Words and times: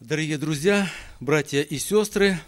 Дорогие 0.00 0.36
друзья, 0.36 0.92
братья 1.20 1.62
и 1.62 1.78
сестры, 1.78 2.38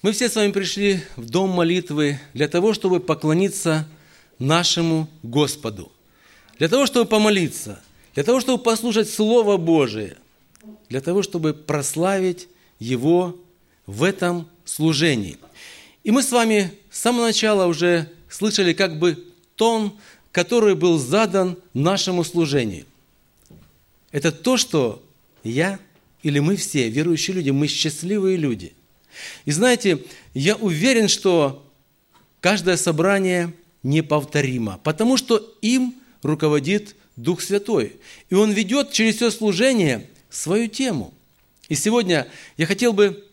мы 0.00 0.12
все 0.12 0.30
с 0.30 0.34
вами 0.34 0.50
пришли 0.50 1.02
в 1.14 1.28
дом 1.28 1.50
молитвы 1.50 2.18
для 2.32 2.48
того, 2.48 2.72
чтобы 2.72 3.00
поклониться 3.00 3.86
нашему 4.38 5.10
Господу, 5.22 5.92
для 6.58 6.70
того, 6.70 6.86
чтобы 6.86 7.04
помолиться, 7.04 7.82
для 8.14 8.24
того, 8.24 8.40
чтобы 8.40 8.62
послушать 8.62 9.10
Слово 9.10 9.58
Божие, 9.58 10.16
для 10.88 11.02
того, 11.02 11.22
чтобы 11.22 11.52
прославить 11.52 12.48
Его 12.78 13.36
в 13.84 14.02
этом 14.02 14.48
служении. 14.64 15.36
И 16.02 16.10
мы 16.10 16.22
с 16.22 16.32
вами 16.32 16.72
с 16.90 16.98
самого 16.98 17.26
начала 17.26 17.66
уже 17.66 18.10
слышали 18.30 18.72
как 18.72 18.98
бы 18.98 19.22
тон, 19.54 19.92
который 20.32 20.76
был 20.76 20.98
задан 20.98 21.58
нашему 21.74 22.24
служению. 22.24 22.86
Это 24.12 24.32
то, 24.32 24.56
что 24.56 25.02
я 25.44 25.78
или 26.26 26.40
мы 26.40 26.56
все, 26.56 26.88
верующие 26.88 27.36
люди, 27.36 27.50
мы 27.50 27.68
счастливые 27.68 28.36
люди. 28.36 28.72
И 29.44 29.52
знаете, 29.52 30.02
я 30.34 30.56
уверен, 30.56 31.06
что 31.06 31.64
каждое 32.40 32.76
собрание 32.76 33.54
неповторимо, 33.84 34.80
потому 34.82 35.18
что 35.18 35.56
им 35.62 35.94
руководит 36.22 36.96
Дух 37.14 37.40
Святой. 37.40 37.98
И 38.28 38.34
Он 38.34 38.50
ведет 38.50 38.90
через 38.90 39.14
все 39.14 39.30
служение 39.30 40.10
свою 40.28 40.66
тему. 40.66 41.14
И 41.68 41.76
сегодня 41.76 42.26
я 42.56 42.66
хотел 42.66 42.92
бы 42.92 43.24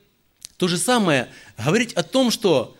то 0.58 0.68
же 0.68 0.78
самое 0.78 1.30
говорить 1.58 1.94
о 1.94 2.04
том, 2.04 2.30
что 2.30 2.78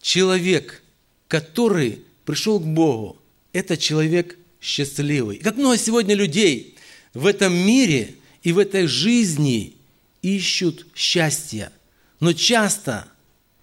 человек, 0.00 0.84
который 1.26 2.02
пришел 2.24 2.60
к 2.60 2.64
Богу, 2.64 3.18
это 3.52 3.76
человек 3.76 4.38
счастливый. 4.60 5.38
Как 5.38 5.56
много 5.56 5.76
сегодня 5.76 6.14
людей 6.14 6.76
в 7.14 7.26
этом 7.26 7.52
мире– 7.52 8.14
и 8.46 8.52
в 8.52 8.60
этой 8.60 8.86
жизни 8.86 9.74
ищут 10.22 10.86
счастья. 10.94 11.72
Но 12.20 12.32
часто, 12.32 13.08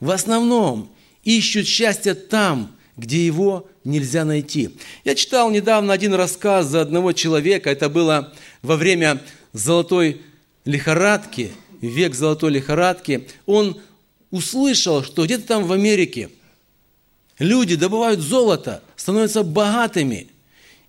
в 0.01 0.11
основном, 0.11 0.91
ищут 1.23 1.67
счастье 1.67 2.15
там, 2.15 2.75
где 2.97 3.25
его 3.25 3.69
нельзя 3.85 4.25
найти. 4.25 4.71
Я 5.05 5.15
читал 5.15 5.49
недавно 5.51 5.93
один 5.93 6.13
рассказ 6.13 6.67
за 6.67 6.81
одного 6.81 7.13
человека. 7.13 7.69
Это 7.69 7.87
было 7.87 8.33
во 8.61 8.75
время 8.75 9.21
золотой 9.53 10.19
лихорадки, 10.65 11.53
век 11.79 12.13
золотой 12.13 12.51
лихорадки. 12.51 13.29
Он 13.45 13.79
услышал, 14.31 15.01
что 15.01 15.23
где-то 15.23 15.47
там 15.47 15.63
в 15.63 15.71
Америке 15.71 16.29
люди 17.39 17.77
добывают 17.77 18.19
золото, 18.19 18.83
становятся 18.97 19.43
богатыми. 19.43 20.27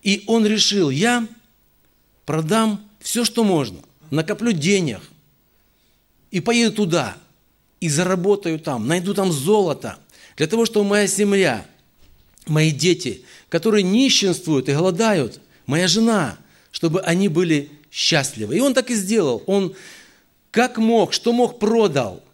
И 0.03 0.25
он 0.27 0.45
решил, 0.45 0.91
я 0.91 1.28
продам 2.27 2.84
все, 3.05 3.27
что 3.27 3.44
можно, 3.44 3.80
накоплю 4.10 4.52
денег 4.52 5.02
и 6.30 6.41
поеду 6.41 6.74
туда, 6.74 7.19
и 7.78 7.91
заработаю 7.91 8.58
там, 8.58 8.88
найду 8.88 9.12
там 9.12 9.30
золото, 9.30 9.98
для 10.38 10.47
того, 10.47 10.64
чтобы 10.64 10.88
моя 10.88 11.06
семья, 11.06 11.66
мои 12.47 12.70
дети, 12.70 13.22
которые 13.50 13.82
нищенствуют 13.82 14.70
и 14.70 14.72
голодают, 14.72 15.38
моя 15.66 15.86
жена, 15.86 16.38
чтобы 16.72 17.02
они 17.02 17.28
были 17.28 17.70
счастливы. 17.92 18.56
И 18.56 18.60
он 18.60 18.72
так 18.72 18.91
и 18.91 18.94
сделал. 18.94 19.42
Он 19.47 19.75
как 20.50 20.78
мог, 20.78 21.12
что 21.12 21.34
мог, 21.34 21.58
продал, 21.58 22.25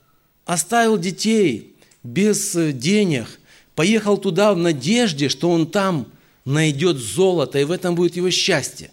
оставил 0.44 0.96
детей 0.96 1.74
без 2.04 2.54
денег, 2.54 3.40
поехал 3.74 4.18
туда 4.18 4.54
в 4.54 4.56
надежде, 4.56 5.28
что 5.28 5.50
он 5.50 5.66
там 5.66 6.06
найдет 6.44 6.96
золото, 6.96 7.58
и 7.58 7.64
в 7.64 7.72
этом 7.72 7.96
будет 7.96 8.14
его 8.14 8.30
счастье. 8.30 8.92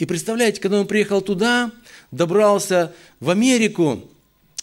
И 0.00 0.06
представляете, 0.06 0.62
когда 0.62 0.80
он 0.80 0.86
приехал 0.86 1.20
туда, 1.20 1.70
добрался 2.10 2.94
в 3.20 3.28
Америку 3.28 4.02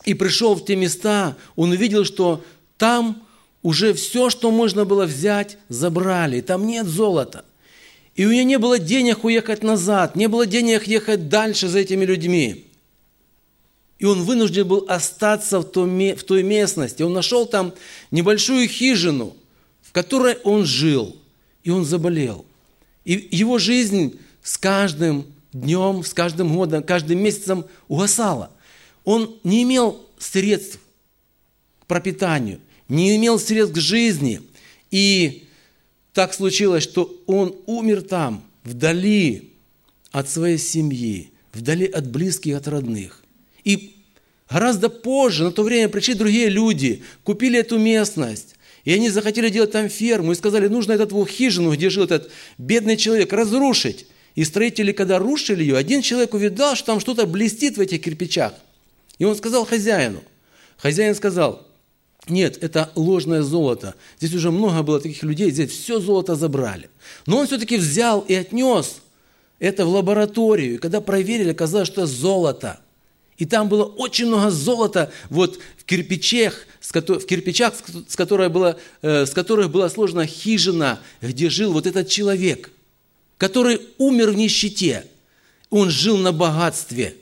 и 0.04 0.16
пришел 0.16 0.56
в 0.56 0.66
те 0.66 0.76
места, 0.76 1.38
он 1.56 1.70
увидел, 1.70 2.06
что 2.06 2.44
там 2.80 3.24
уже 3.62 3.94
все, 3.94 4.32
что 4.32 4.50
можно 4.50 4.84
было 4.84 5.06
взять, 5.06 5.60
забрали. 5.70 6.42
Там 6.42 6.66
нет 6.66 6.88
золота. 6.88 7.46
И 8.16 8.26
у 8.26 8.32
него 8.32 8.48
не 8.48 8.58
было 8.58 8.80
денег 8.80 9.24
уехать 9.26 9.62
назад, 9.62 10.16
не 10.16 10.28
было 10.28 10.48
денег 10.48 10.88
ехать 10.88 11.30
дальше 11.30 11.68
за 11.68 11.80
этими 11.80 12.04
людьми. 12.04 12.66
И 14.00 14.06
он 14.06 14.24
вынужден 14.24 14.68
был 14.68 14.86
остаться 14.90 15.60
в 15.60 15.66
той, 15.66 16.16
в 16.16 16.24
той 16.24 16.42
местности. 16.42 17.04
Он 17.04 17.14
нашел 17.14 17.46
там 17.46 17.76
небольшую 18.10 18.68
хижину, 18.68 19.38
в 19.84 19.92
которой 19.92 20.40
он 20.44 20.66
жил. 20.66 21.16
И 21.64 21.70
он 21.70 21.86
заболел. 21.86 22.44
И 23.06 23.28
его 23.30 23.60
жизнь 23.60 24.20
с 24.44 24.58
каждым 24.58 25.26
днем, 25.54 26.04
с 26.04 26.14
каждым 26.14 26.56
годом, 26.56 26.84
каждым 26.84 27.20
месяцем 27.20 27.66
угасала. 27.88 28.52
Он 29.04 29.38
не 29.44 29.64
имел 29.64 30.06
средств 30.20 30.80
к 31.80 31.86
пропитанию, 31.86 32.60
не 32.90 33.16
имел 33.16 33.40
средств 33.40 33.76
к 33.76 33.80
жизни. 33.80 34.42
И 34.92 35.48
так 36.14 36.34
случилось, 36.34 36.84
что 36.84 37.16
он 37.26 37.56
умер 37.66 38.02
там, 38.02 38.44
вдали 38.64 39.54
от 40.12 40.30
своей 40.30 40.58
семьи, 40.58 41.32
вдали 41.54 41.86
от 41.86 42.08
близких, 42.10 42.56
от 42.56 42.68
родных. 42.68 43.24
И 43.64 43.96
гораздо 44.50 44.90
позже, 44.90 45.44
на 45.44 45.52
то 45.52 45.64
время 45.64 45.90
пришли 45.90 46.14
другие 46.14 46.50
люди, 46.50 47.04
купили 47.24 47.60
эту 47.60 47.78
местность, 47.78 48.56
и 48.84 48.94
они 48.94 49.10
захотели 49.10 49.50
делать 49.50 49.72
там 49.72 49.90
ферму 49.90 50.32
и 50.32 50.36
сказали, 50.36 50.68
нужно 50.68 50.94
эту 50.94 51.26
хижину, 51.26 51.74
где 51.74 51.90
жил 51.90 52.06
этот 52.06 52.32
бедный 52.58 52.96
человек, 52.96 53.34
разрушить. 53.34 54.08
И 54.38 54.44
строители, 54.44 54.92
когда 54.92 55.18
рушили 55.18 55.64
ее, 55.64 55.78
один 55.78 56.04
человек 56.04 56.36
увидал, 56.36 56.76
что 56.76 56.86
там 56.86 57.00
что-то 57.00 57.26
блестит 57.26 57.76
в 57.76 57.82
этих 57.82 58.04
кирпичах. 58.04 58.54
И 59.18 59.26
он 59.26 59.36
сказал 59.36 59.66
хозяину. 59.66 60.24
Хозяин 60.78 61.16
сказал, 61.16 61.66
нет, 62.30 62.60
это 62.62 62.92
ложное 62.94 63.42
золото. 63.42 63.96
Здесь 64.20 64.36
уже 64.36 64.52
много 64.52 64.84
было 64.84 65.00
таких 65.00 65.24
людей, 65.24 65.50
здесь 65.50 65.72
все 65.72 66.00
золото 66.00 66.36
забрали. 66.36 66.92
Но 67.26 67.40
он 67.40 67.48
все-таки 67.48 67.78
взял 67.78 68.22
и 68.22 68.36
отнес 68.36 68.98
это 69.58 69.88
в 69.88 69.90
лабораторию. 69.90 70.76
И 70.76 70.78
когда 70.78 71.02
проверили, 71.02 71.50
оказалось, 71.50 71.88
что 71.88 72.06
золото. 72.06 72.80
И 73.40 73.46
там 73.48 73.70
было 73.70 73.86
очень 73.86 74.28
много 74.28 74.52
золота 74.52 75.12
вот 75.32 75.58
в 75.78 75.84
кирпичах, 75.84 76.68
в 76.80 77.26
кирпичах, 77.26 77.74
с, 78.08 78.16
которой 78.16 78.50
было, 78.50 78.78
э, 79.02 79.26
с 79.26 79.32
которых 79.32 79.72
была 79.72 79.90
сложена 79.90 80.28
хижина, 80.28 81.00
где 81.24 81.50
жил 81.50 81.74
вот 81.74 81.88
этот 81.88 82.08
человек– 82.08 82.70
который 83.38 83.82
умер 83.98 84.32
в 84.32 84.36
нищете. 84.36 85.06
Он 85.70 85.90
жил 85.90 86.18
на 86.18 86.32
богатстве. 86.32 87.16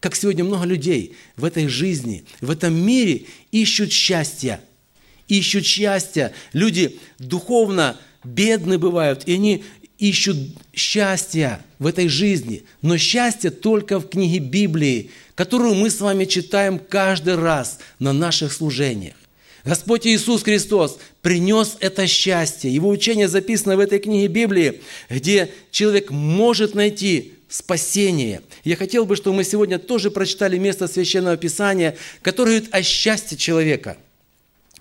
Как 0.00 0.14
сегодня 0.14 0.44
много 0.44 0.64
людей 0.64 1.16
в 1.36 1.44
этой 1.44 1.66
жизни, 1.66 2.24
в 2.40 2.50
этом 2.50 2.74
мире 2.74 3.26
ищут 3.50 3.92
счастья. 3.92 4.60
Ищут 5.26 5.66
счастья. 5.66 6.32
Люди 6.52 6.98
духовно 7.18 7.98
бедны 8.24 8.78
бывают, 8.78 9.24
и 9.26 9.34
они 9.34 9.64
ищут 9.98 10.36
счастья 10.72 11.60
в 11.78 11.86
этой 11.86 12.08
жизни. 12.08 12.64
Но 12.82 12.96
счастье 12.96 13.50
только 13.50 13.98
в 13.98 14.08
книге 14.08 14.38
Библии, 14.38 15.10
которую 15.34 15.74
мы 15.74 15.90
с 15.90 16.00
вами 16.00 16.24
читаем 16.24 16.78
каждый 16.78 17.34
раз 17.34 17.78
на 17.98 18.12
наших 18.12 18.52
служениях. 18.52 19.16
Господь 19.64 20.06
Иисус 20.06 20.42
Христос 20.42 20.98
принес 21.20 21.76
это 21.80 22.06
счастье. 22.06 22.72
Его 22.72 22.88
учение 22.88 23.28
записано 23.28 23.76
в 23.76 23.80
этой 23.80 23.98
книге 23.98 24.28
Библии, 24.28 24.82
где 25.10 25.50
человек 25.70 26.10
может 26.10 26.74
найти 26.74 27.34
спасение. 27.48 28.42
Я 28.64 28.76
хотел 28.76 29.04
бы, 29.04 29.16
чтобы 29.16 29.36
мы 29.36 29.44
сегодня 29.44 29.78
тоже 29.78 30.10
прочитали 30.10 30.58
место 30.58 30.86
Священного 30.86 31.36
Писания, 31.36 31.96
которое 32.22 32.58
говорит 32.58 32.74
о 32.74 32.82
счастье 32.82 33.36
человека. 33.36 33.96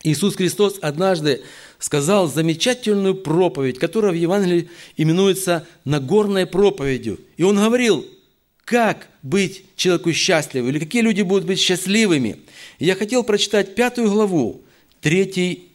Иисус 0.04 0.36
Христос 0.36 0.78
однажды 0.82 1.42
сказал 1.80 2.28
замечательную 2.28 3.16
проповедь, 3.16 3.80
которая 3.80 4.12
в 4.12 4.16
Евангелии 4.16 4.70
именуется 4.96 5.68
Нагорной 5.86 6.46
проповедью. 6.46 7.20
И 7.38 7.44
Он 7.44 7.56
говорил, 7.56 8.06
как 8.64 9.08
быть 9.24 9.64
человеку 9.76 10.12
счастливым, 10.12 10.70
или 10.70 10.80
какие 10.80 11.02
люди 11.02 11.22
будут 11.22 11.46
быть 11.46 11.60
счастливыми. 11.60 12.40
я 12.80 12.96
хотел 12.96 13.24
прочитать 13.24 13.76
пятую 13.76 14.12
главу 14.12 14.62
третий. 15.02 15.70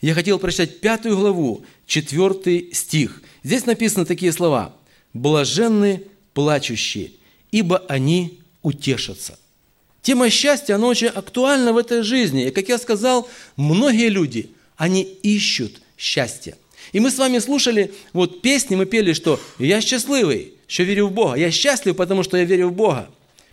Я 0.00 0.14
хотел 0.14 0.38
прочитать 0.38 0.80
пятую 0.80 1.16
главу, 1.16 1.64
четвертый 1.86 2.70
стих. 2.72 3.22
Здесь 3.42 3.66
написаны 3.66 4.04
такие 4.04 4.32
слова. 4.32 4.74
«Блаженны 5.12 6.02
плачущие, 6.32 7.12
ибо 7.50 7.78
они 7.88 8.40
утешатся». 8.62 9.38
Тема 10.02 10.28
счастья, 10.28 10.74
она 10.74 10.88
очень 10.88 11.06
актуальна 11.06 11.72
в 11.72 11.78
этой 11.78 12.02
жизни. 12.02 12.46
И, 12.46 12.50
как 12.50 12.68
я 12.68 12.76
сказал, 12.76 13.26
многие 13.56 14.10
люди, 14.10 14.50
они 14.76 15.02
ищут 15.02 15.80
счастье. 15.96 16.56
И 16.92 17.00
мы 17.00 17.10
с 17.10 17.16
вами 17.16 17.38
слушали 17.38 17.94
вот 18.12 18.42
песни, 18.42 18.76
мы 18.76 18.84
пели, 18.84 19.14
что 19.14 19.40
«Я 19.58 19.80
счастливый, 19.80 20.54
что 20.66 20.82
верю 20.82 21.06
в 21.06 21.12
Бога». 21.12 21.36
Я 21.36 21.50
счастлив, 21.50 21.96
потому 21.96 22.22
что 22.22 22.36
я 22.36 22.44
верю 22.44 22.68
в 22.68 22.74
Бога. 22.74 23.08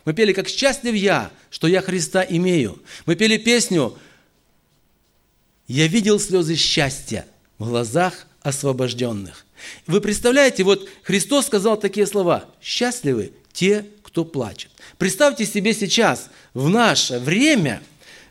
Мы 0.06 0.14
пели, 0.14 0.34
как 0.34 0.48
счастлив 0.48 0.96
я, 0.96 1.32
что 1.50 1.68
я 1.68 1.82
Христа 1.82 2.26
имею. 2.28 2.82
Мы 3.06 3.16
пели 3.16 3.38
песню 3.38 3.98
«Я 5.68 5.88
видел 5.88 6.20
слезы 6.20 6.56
счастья 6.56 7.26
в 7.58 7.70
глазах 7.70 8.28
освобожденных». 8.42 9.46
Вы 9.86 10.02
представляете, 10.02 10.64
вот 10.64 10.90
Христос 11.04 11.46
сказал 11.46 11.78
такие 11.78 12.08
слова. 12.08 12.46
Счастливы 12.62 13.34
те, 13.54 13.86
кто 14.02 14.26
плачет. 14.26 14.72
Представьте 14.98 15.46
себе 15.46 15.74
сейчас, 15.74 16.30
в 16.54 16.70
наше 16.70 17.20
время, 17.20 17.82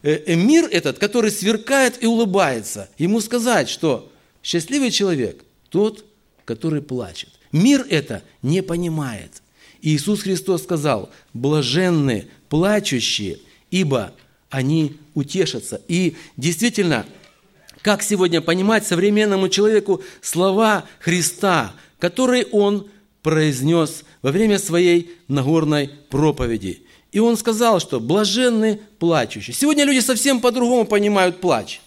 э, 0.03 0.13
э, 0.27 0.35
мир 0.35 0.69
этот, 0.71 0.99
который 0.99 1.31
сверкает 1.31 2.03
и 2.03 2.07
улыбается, 2.07 2.89
ему 2.99 3.21
сказать, 3.21 3.69
что 3.69 4.11
счастливый 4.43 4.91
человек 4.91 5.45
тот, 5.69 6.05
который 6.45 6.83
плачет. 6.83 7.31
Мир 7.53 7.87
это 7.89 8.23
не 8.43 8.63
понимает. 8.63 9.43
Иисус 9.83 10.23
Христос 10.23 10.63
сказал, 10.63 11.11
блаженны 11.33 12.29
плачущие, 12.49 13.39
ибо 13.71 14.13
они 14.51 14.97
утешатся. 15.15 15.81
И 15.89 16.17
действительно, 16.37 17.07
как 17.83 18.03
сегодня 18.03 18.41
понимать 18.41 18.87
современному 18.87 19.49
человеку 19.49 20.03
слова 20.21 20.85
Христа, 20.99 21.73
которые 21.99 22.47
он 22.47 22.89
произнес 23.23 24.05
во 24.23 24.33
время 24.33 24.59
своей 24.59 25.13
Нагорной 25.29 25.91
проповеди. 26.09 26.83
И 27.13 27.19
он 27.19 27.37
сказал, 27.37 27.81
что 27.81 28.01
блаженны 28.01 28.81
плачущие. 28.99 29.55
Сегодня 29.55 29.85
люди 29.85 30.01
совсем 30.01 30.41
по-другому 30.41 30.85
понимают 30.85 31.41
плач. 31.41 31.81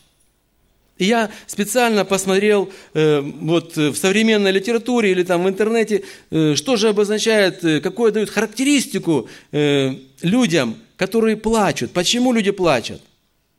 И 1.04 1.06
я 1.06 1.30
специально 1.48 2.06
посмотрел 2.06 2.72
э, 2.94 3.20
вот, 3.20 3.76
в 3.76 3.96
современной 3.96 4.52
литературе 4.52 5.12
или 5.12 5.24
там 5.24 5.44
в 5.44 5.50
интернете, 5.50 6.04
э, 6.32 6.56
что 6.56 6.78
же 6.78 6.88
обозначает, 6.88 7.62
э, 7.66 7.82
какую 7.82 8.14
дают 8.14 8.30
характеристику 8.30 9.28
э, 9.52 9.96
людям, 10.22 10.78
которые 10.96 11.36
плачут. 11.36 11.92
Почему 11.92 12.32
люди 12.32 12.52
плачут? 12.52 13.02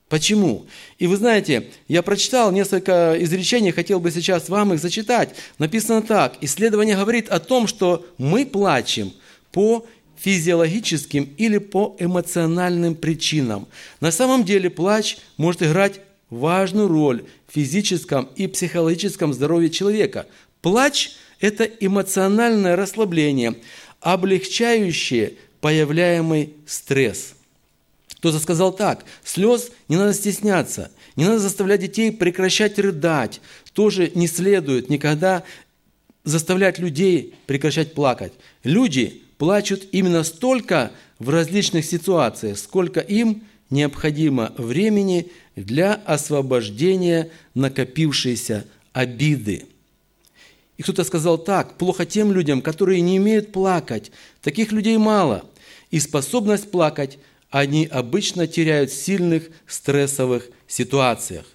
Почему? 0.08 0.64
И 0.98 1.06
вы 1.06 1.18
знаете, 1.18 1.68
я 1.86 2.02
прочитал 2.02 2.50
несколько 2.50 3.14
изречений, 3.20 3.72
хотел 3.72 4.00
бы 4.00 4.10
сейчас 4.10 4.48
вам 4.48 4.72
их 4.72 4.80
зачитать. 4.80 5.34
Написано 5.58 6.00
так. 6.00 6.38
Исследование 6.40 6.96
говорит 6.96 7.28
о 7.28 7.40
том, 7.40 7.66
что 7.66 8.06
мы 8.16 8.46
плачем 8.46 9.12
по 9.52 9.84
физиологическим 10.16 11.28
или 11.36 11.58
по 11.58 11.94
эмоциональным 11.98 12.94
причинам. 12.94 13.66
На 14.00 14.10
самом 14.10 14.44
деле 14.44 14.70
плач 14.70 15.18
может 15.36 15.62
играть 15.62 16.00
важную 16.30 16.88
роль 16.88 17.24
в 17.46 17.52
физическом 17.52 18.28
и 18.36 18.46
психологическом 18.46 19.32
здоровье 19.32 19.70
человека. 19.70 20.26
Плач– 20.62 21.12
это 21.40 21.64
эмоциональное 21.64 22.76
расслабление, 22.76 23.56
облегчающее 24.00 25.34
появляемый 25.60 26.54
стресс. 26.66 27.34
Кто-то 28.16 28.38
сказал 28.38 28.72
так, 28.74 29.04
слез 29.22 29.70
не 29.88 29.96
надо 29.96 30.14
стесняться, 30.14 30.90
не 31.16 31.24
надо 31.24 31.38
заставлять 31.40 31.80
детей 31.80 32.10
прекращать 32.10 32.78
рыдать, 32.78 33.40
тоже 33.74 34.10
не 34.14 34.26
следует 34.26 34.88
никогда 34.88 35.42
заставлять 36.24 36.78
людей 36.78 37.34
прекращать 37.46 37.92
плакать. 37.92 38.32
Люди 38.62 39.22
плачут 39.36 39.86
именно 39.92 40.24
столько 40.24 40.90
в 41.18 41.28
различных 41.28 41.84
ситуациях, 41.84 42.58
сколько 42.58 43.00
им 43.00 43.44
необходимо 43.70 44.52
времени 44.56 45.30
для 45.56 45.94
освобождения 45.94 47.30
накопившейся 47.54 48.66
обиды. 48.92 49.66
И 50.76 50.82
кто-то 50.82 51.04
сказал 51.04 51.38
так, 51.38 51.78
плохо 51.78 52.04
тем 52.04 52.32
людям, 52.32 52.60
которые 52.60 53.00
не 53.00 53.20
умеют 53.20 53.52
плакать. 53.52 54.10
Таких 54.42 54.72
людей 54.72 54.96
мало. 54.96 55.44
И 55.90 56.00
способность 56.00 56.70
плакать 56.70 57.18
они 57.50 57.86
обычно 57.86 58.48
теряют 58.48 58.90
в 58.90 59.00
сильных 59.00 59.48
стрессовых 59.66 60.48
ситуациях. 60.66 61.46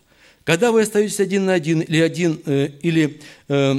Когда 0.45 0.71
вы 0.71 0.83
остаетесь 0.83 1.19
один 1.19 1.45
на 1.45 1.53
один 1.53 1.81
или, 1.81 1.99
один, 1.99 2.41
э, 2.45 2.69
или 2.81 3.19
э, 3.49 3.75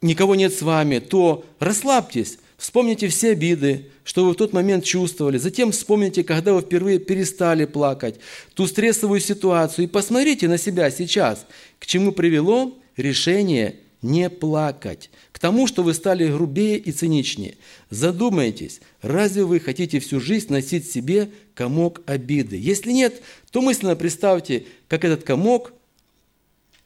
никого 0.00 0.34
нет 0.34 0.54
с 0.54 0.62
вами, 0.62 0.98
то 0.98 1.44
расслабьтесь, 1.60 2.38
вспомните 2.64 3.08
все 3.08 3.32
обиды, 3.32 3.90
что 4.04 4.24
вы 4.24 4.32
в 4.32 4.36
тот 4.36 4.54
момент 4.54 4.84
чувствовали. 4.84 5.36
Затем 5.36 5.70
вспомните, 5.70 6.24
когда 6.24 6.54
вы 6.54 6.62
впервые 6.62 6.98
перестали 6.98 7.66
плакать, 7.66 8.18
ту 8.54 8.66
стрессовую 8.66 9.20
ситуацию, 9.20 9.84
и 9.84 9.88
посмотрите 9.88 10.48
на 10.48 10.56
себя 10.56 10.90
сейчас, 10.90 11.44
к 11.78 11.84
чему 11.84 12.10
привело 12.10 12.72
решение 12.96 13.76
не 14.00 14.30
плакать, 14.30 15.10
к 15.30 15.38
тому, 15.38 15.66
что 15.66 15.82
вы 15.82 15.92
стали 15.92 16.26
грубее 16.26 16.78
и 16.78 16.90
циничнее. 16.90 17.56
Задумайтесь, 17.90 18.80
разве 19.02 19.44
вы 19.44 19.60
хотите 19.60 20.00
всю 20.00 20.18
жизнь 20.18 20.50
носить 20.50 20.90
себе 20.90 21.28
комок 21.52 22.00
обиды? 22.06 22.56
Если 22.56 22.92
нет, 22.92 23.20
то 23.50 23.60
мысленно 23.60 23.94
представьте, 23.94 24.64
как 24.88 25.04
этот 25.04 25.22
комок, 25.22 25.74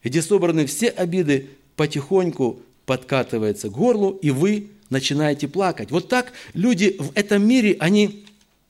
где 0.03 0.21
собраны 0.21 0.65
все 0.65 0.89
обиды, 0.89 1.47
потихоньку 1.77 2.59
подкатывается 2.85 3.69
к 3.69 3.71
горлу, 3.71 4.19
и 4.21 4.29
вы 4.29 4.71
начинаете 4.89 5.47
плакать. 5.47 5.91
Вот 5.91 6.07
так 6.09 6.33
люди 6.53 6.95
в 6.99 7.11
этом 7.15 7.47
мире, 7.47 7.77
они 7.79 8.25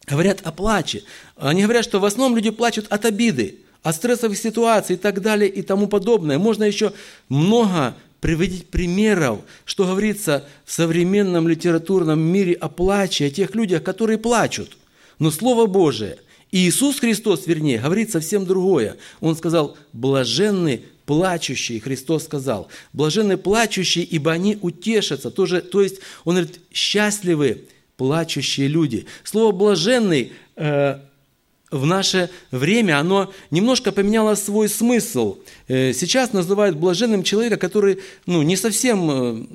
говорят 0.07 0.41
о 0.43 0.51
плаче. 0.51 1.03
Они 1.37 1.63
говорят, 1.63 1.85
что 1.85 1.99
в 1.99 2.05
основном 2.05 2.35
люди 2.35 2.49
плачут 2.49 2.87
от 2.89 3.05
обиды, 3.05 3.59
от 3.83 3.95
стрессовых 3.95 4.37
ситуаций 4.37 4.95
и 4.95 4.99
так 4.99 5.21
далее 5.21 5.49
и 5.49 5.61
тому 5.61 5.87
подобное. 5.87 6.37
Можно 6.37 6.63
еще 6.63 6.93
много 7.29 7.95
приводить 8.19 8.67
примеров, 8.67 9.39
что 9.65 9.85
говорится 9.85 10.45
в 10.65 10.71
современном 10.71 11.47
литературном 11.47 12.19
мире 12.19 12.53
о 12.53 12.67
плаче, 12.67 13.27
о 13.27 13.29
тех 13.29 13.55
людях, 13.55 13.83
которые 13.83 14.17
плачут. 14.17 14.77
Но 15.19 15.31
Слово 15.31 15.67
Божие, 15.67 16.17
Иисус 16.51 16.99
Христос, 16.99 17.47
вернее, 17.47 17.79
говорит 17.79 18.11
совсем 18.11 18.45
другое. 18.45 18.97
Он 19.21 19.35
сказал, 19.35 19.77
блаженны 19.93 20.81
плачущие, 21.09 21.79
Христос 21.79 22.25
сказал, 22.25 22.67
блаженны 22.93 23.35
плачущие, 23.35 24.05
ибо 24.05 24.31
они 24.31 24.59
утешатся. 24.61 25.31
Тоже, 25.31 25.59
то 25.59 25.81
есть, 25.81 26.01
он 26.23 26.35
говорит, 26.35 26.59
счастливы 26.71 27.63
плачущие 27.97 28.67
люди. 28.67 29.07
Слово 29.23 29.51
«блаженный» 29.51 30.33
э, 30.55 30.99
в 31.71 31.85
наше 31.87 32.29
время, 32.51 32.99
оно 32.99 33.33
немножко 33.49 33.91
поменяло 33.91 34.35
свой 34.35 34.69
смысл. 34.69 35.39
Э, 35.67 35.93
сейчас 35.93 36.31
называют 36.31 36.77
блаженным 36.77 37.23
человека, 37.23 37.57
который 37.57 37.97
ну, 38.27 38.43
не 38.43 38.55
совсем 38.55 39.09
э, 39.09 39.47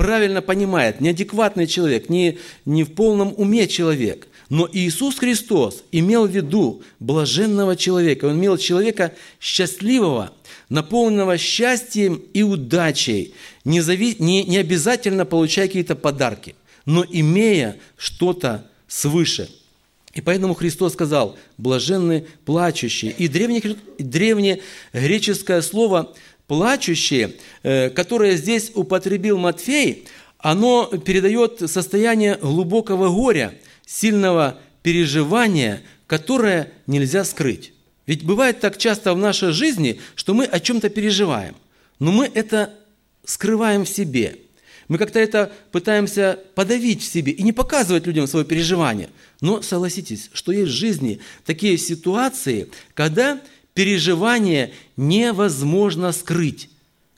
правильно 0.00 0.40
понимает, 0.40 1.02
неадекватный 1.02 1.66
человек, 1.66 2.08
не, 2.08 2.38
не 2.64 2.84
в 2.84 2.94
полном 2.94 3.34
уме 3.36 3.68
человек. 3.68 4.28
Но 4.48 4.66
Иисус 4.72 5.18
Христос 5.18 5.84
имел 5.92 6.26
в 6.26 6.30
виду 6.30 6.82
блаженного 7.00 7.76
человека. 7.76 8.24
Он 8.24 8.38
имел 8.38 8.56
человека 8.56 9.12
счастливого, 9.40 10.32
наполненного 10.70 11.36
счастьем 11.36 12.22
и 12.32 12.42
удачей, 12.42 13.34
не, 13.66 13.82
зави... 13.82 14.16
не, 14.18 14.42
не 14.44 14.56
обязательно 14.56 15.26
получая 15.26 15.66
какие-то 15.66 15.96
подарки, 15.96 16.54
но 16.86 17.04
имея 17.06 17.76
что-то 17.98 18.66
свыше. 18.88 19.50
И 20.14 20.22
поэтому 20.22 20.54
Христос 20.54 20.94
сказал, 20.94 21.36
блаженны 21.58 22.26
плачущие. 22.46 23.12
И 23.12 23.28
древнее, 23.28 23.76
древнее 23.98 24.60
греческое 24.94 25.60
слово 25.60 26.14
«плачущие», 26.50 27.36
э, 27.62 27.90
которое 27.90 28.34
здесь 28.34 28.72
употребил 28.74 29.38
Матфей, 29.38 30.08
оно 30.38 30.86
передает 30.86 31.70
состояние 31.70 32.36
глубокого 32.42 33.08
горя– 33.08 33.54
сильного 33.86 34.58
переживания, 34.82 35.82
которое 36.08 36.72
нельзя 36.88 37.22
скрыть. 37.22 37.72
Ведь 38.06 38.24
бывает 38.24 38.58
так 38.58 38.78
часто 38.78 39.14
в 39.14 39.18
нашей 39.18 39.52
жизни, 39.52 40.00
что 40.16 40.34
мы 40.34 40.44
о 40.44 40.58
чем-то 40.58 40.88
переживаем, 40.88 41.54
но 42.00 42.10
мы 42.10 42.28
это 42.34 42.74
скрываем 43.24 43.84
в 43.84 43.88
себе. 43.88 44.38
Мы 44.88 44.98
как-то 44.98 45.20
это 45.20 45.52
пытаемся 45.70 46.40
подавить 46.56 47.02
в 47.02 47.12
себе 47.12 47.30
и 47.30 47.44
не 47.44 47.52
показывать 47.52 48.08
людям 48.08 48.26
свое 48.26 48.44
переживание. 48.44 49.10
Но 49.40 49.62
согласитесь, 49.62 50.30
что 50.32 50.50
есть 50.50 50.72
в 50.72 50.74
жизни 50.74 51.20
такие 51.44 51.78
ситуации, 51.78 52.70
когда 52.94 53.40
переживание 53.80 54.72
невозможно 54.98 56.12
скрыть. 56.12 56.68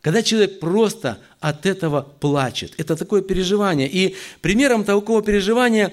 Когда 0.01 0.23
человек 0.23 0.61
просто 0.61 1.19
от 1.41 1.67
этого 1.67 2.07
плачет. 2.21 2.73
Это 2.79 2.95
такое 2.95 3.21
переживание. 3.21 3.91
И 3.91 4.15
примером 4.43 4.85
такого 4.85 5.25
переживания 5.25 5.93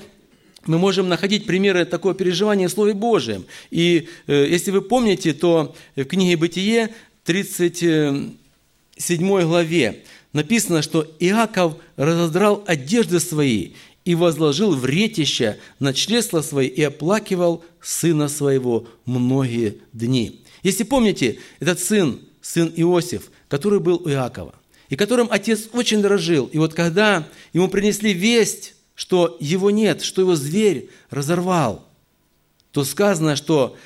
мы 0.68 0.78
можем 0.78 1.10
находить 1.10 1.48
примеры 1.48 1.86
такого 1.86 2.14
переживания 2.14 2.68
в 2.68 2.72
Слове 2.72 2.94
Божьем. 2.94 3.46
И 3.72 4.10
э, 4.28 4.46
если 4.48 4.70
вы 4.70 4.84
помните, 4.84 5.34
то 5.34 5.76
в 5.96 6.04
книге 6.04 6.38
«Бытие» 6.38 6.90
37 7.24 9.42
главе 9.42 10.04
написано, 10.34 10.84
что 10.84 11.08
Иаков 11.20 11.78
разодрал 11.96 12.64
одежды 12.68 13.20
свои 13.20 13.72
и 14.06 14.14
возложил 14.14 14.76
в 14.76 14.86
ретище 14.86 15.58
на 15.80 15.96
чресла 15.96 16.44
свои 16.44 16.68
и 16.68 16.84
оплакивал 16.84 17.64
сына 17.82 18.28
своего 18.28 18.86
многие 19.06 19.78
дни. 19.94 20.39
Если 20.64 20.84
помните, 20.84 21.40
этот 21.60 21.80
сын, 21.80 22.20
сын 22.42 22.72
Иосиф, 22.76 23.32
который 23.48 23.80
был 23.80 24.02
у 24.04 24.10
Иакова, 24.10 24.56
и 24.90 24.96
которым 24.96 25.28
отец 25.32 25.70
очень 25.74 26.02
дорожил, 26.02 26.48
и 26.48 26.58
вот 26.58 26.74
когда 26.74 27.28
ему 27.54 27.68
принесли 27.68 28.14
весть 28.14 28.76
что 29.00 29.38
его 29.40 29.72
нет, 29.72 30.02
что 30.02 30.20
его 30.20 30.36
зверь 30.36 30.90
разорвал, 31.10 31.88
то 32.74 32.84
сказано, 32.84 33.38
что 33.38 33.78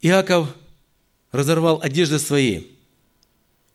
Иаков 0.00 0.54
разорвал 1.32 1.80
одежды 1.82 2.20
свои 2.20 2.62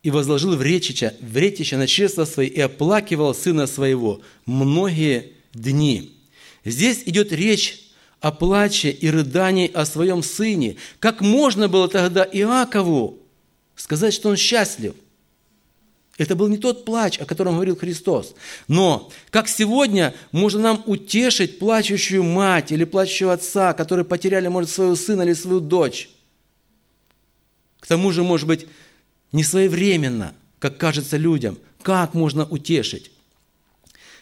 и 0.01 0.11
возложил 0.11 0.55
в 0.55 0.61
речище, 0.61 1.13
в 1.19 1.35
ретище 1.35 1.75
на 1.75 1.87
чресло 1.87 2.23
свои 2.23 2.47
и 2.47 2.61
оплакивал 2.61 3.35
сына 3.35 3.67
своего 3.67 4.21
многие 4.45 5.33
дни. 5.53 6.17
Здесь 6.63 7.03
идет 7.05 7.33
речь 7.33 7.82
о 8.24 8.32
плаче 8.32 8.89
и 8.89 9.10
рыдании 9.10 9.70
о 9.70 9.86
своем 9.86 10.24
сыне. 10.24 10.77
Как 11.00 11.20
можно 11.20 11.68
было 11.68 11.89
тогда 11.89 12.24
Иакову 12.24 13.20
сказать, 13.75 14.13
что 14.13 14.30
он 14.30 14.38
счастлив? 14.38 14.96
Это 16.18 16.34
был 16.34 16.48
не 16.48 16.58
тот 16.58 16.86
плач, 16.86 17.20
о 17.20 17.25
котором 17.25 17.56
говорил 17.56 17.75
Христос. 17.75 18.34
Но 18.70 19.12
как 19.30 19.50
сегодня 19.50 20.15
можно 20.32 20.62
нам 20.62 20.84
утешить 20.86 21.60
плачущую 21.60 22.24
мать 22.24 22.72
или 22.72 22.86
плачущего 22.86 23.34
отца, 23.34 23.74
которые 23.74 24.06
потеряли, 24.06 24.48
может, 24.48 24.70
своего 24.70 24.96
сына 24.96 25.24
или 25.24 25.34
свою 25.34 25.60
дочь? 25.60 26.10
К 27.82 27.88
тому 27.88 28.13
же, 28.13 28.24
может 28.24 28.48
быть, 28.48 28.68
не 29.34 29.44
своевременно, 29.44 30.34
как 30.60 30.77
кажется 30.77 31.18
людям. 31.18 31.58
Как 31.82 32.13
можно 32.13 32.46
утешить? 32.46 33.12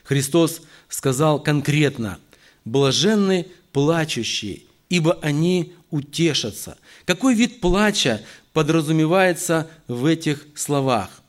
Христос 0.03 0.61
сказал 0.89 1.39
конкретно, 1.39 2.17
«Блаженны 2.65 3.47
плачущие, 3.71 4.61
ибо 4.89 5.17
они 5.21 5.73
утешатся». 5.89 6.77
Какой 7.05 7.33
вид 7.35 7.61
плача 7.61 8.21
подразумевается 8.53 9.69
в 9.87 10.05
этих 10.05 10.47
словах? 10.55 11.21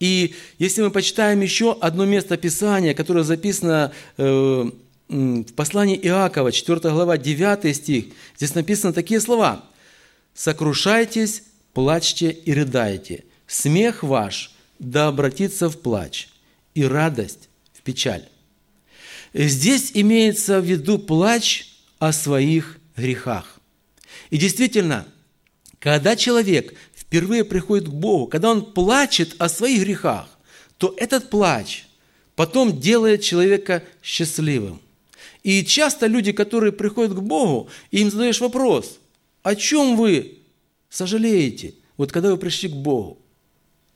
И 0.00 0.34
если 0.58 0.82
мы 0.82 0.90
почитаем 0.90 1.40
еще 1.42 1.76
одно 1.78 2.06
место 2.06 2.38
Писания, 2.38 2.94
которое 2.94 3.22
записано 3.22 3.92
э, 4.16 4.70
в 5.08 5.52
послании 5.54 5.98
Иакова, 6.02 6.52
4 6.52 6.80
глава, 6.90 7.18
9 7.18 7.76
стих, 7.76 8.06
здесь 8.36 8.54
написаны 8.54 8.94
такие 8.94 9.20
слова. 9.20 9.64
«Сокрушайтесь, 10.34 11.42
плачьте 11.74 12.30
и 12.30 12.54
рыдайте. 12.54 13.24
Смех 13.46 14.02
ваш 14.02 14.52
да 14.78 15.08
обратится 15.08 15.68
в 15.68 15.78
плач, 15.78 16.28
и 16.74 16.84
радость 16.84 17.50
в 17.74 17.82
печаль». 17.82 18.29
Здесь 19.32 19.92
имеется 19.94 20.60
в 20.60 20.64
виду 20.64 20.98
плач 20.98 21.68
о 21.98 22.12
своих 22.12 22.78
грехах. 22.96 23.60
И 24.30 24.38
действительно, 24.38 25.06
когда 25.78 26.16
человек 26.16 26.74
впервые 26.94 27.44
приходит 27.44 27.88
к 27.88 27.92
Богу, 27.92 28.26
когда 28.26 28.50
он 28.50 28.72
плачет 28.72 29.36
о 29.38 29.48
своих 29.48 29.82
грехах, 29.82 30.28
то 30.78 30.94
этот 30.96 31.30
плач 31.30 31.86
потом 32.34 32.80
делает 32.80 33.22
человека 33.22 33.84
счастливым. 34.02 34.80
И 35.42 35.64
часто 35.64 36.06
люди, 36.06 36.32
которые 36.32 36.72
приходят 36.72 37.14
к 37.14 37.20
Богу, 37.20 37.68
им 37.90 38.10
задаешь 38.10 38.40
вопрос, 38.40 38.98
о 39.42 39.54
чем 39.54 39.96
вы 39.96 40.38
сожалеете, 40.88 41.74
вот 41.96 42.12
когда 42.12 42.30
вы 42.30 42.36
пришли 42.36 42.68
к 42.68 42.74
Богу, 42.74 43.18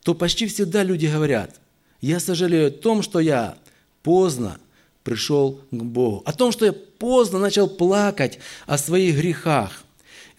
то 0.03 0.15
почти 0.15 0.47
всегда 0.47 0.83
люди 0.83 1.07
говорят, 1.07 1.61
я 2.01 2.21
сожалею 2.21 2.69
о 2.69 2.71
том, 2.71 3.03
что 3.03 3.21
я 3.21 3.59
поздно 4.03 4.59
пришел 5.05 5.61
к 5.71 5.83
Богу, 5.83 6.23
о 6.25 6.33
том, 6.33 6.51
что 6.51 6.67
я 6.67 6.73
поздно 6.73 7.39
начал 7.39 7.69
плакать 7.69 8.39
о 8.67 8.79
своих 8.79 9.17
грехах. 9.17 9.85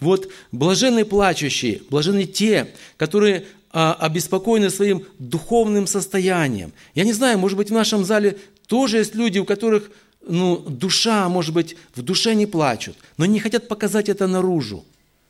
Вот 0.02 0.30
блаженные 0.52 1.06
плачущие, 1.06 1.82
блаженны 1.90 2.26
те, 2.26 2.74
которые 2.98 3.46
а, 3.72 3.94
обеспокоены 3.94 4.70
своим 4.70 5.06
духовным 5.20 5.88
состоянием. 5.88 6.74
Я 6.96 7.06
не 7.06 7.14
знаю, 7.14 7.40
может 7.40 7.58
быть, 7.58 7.70
в 7.70 7.74
нашем 7.74 8.04
зале 8.04 8.38
тоже 8.68 8.98
есть 8.98 9.16
люди, 9.16 9.40
у 9.40 9.46
которых 9.46 9.92
ну, 10.28 10.58
душа, 10.58 11.30
может 11.30 11.54
быть, 11.54 11.78
в 11.94 12.02
душе 12.02 12.34
не 12.34 12.48
плачут, 12.48 12.98
но 13.18 13.26
не 13.26 13.40
хотят 13.40 13.68
показать 13.68 14.10
это 14.10 14.28
наружу. 14.28 14.84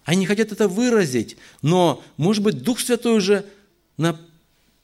Они 0.06 0.26
хотят 0.26 0.52
это 0.52 0.68
выразить, 0.68 1.36
но, 1.62 2.02
может 2.18 2.44
быть, 2.44 2.62
Дух 2.62 2.80
Святой 2.80 3.18
уже 3.18 3.46
на 3.98 4.20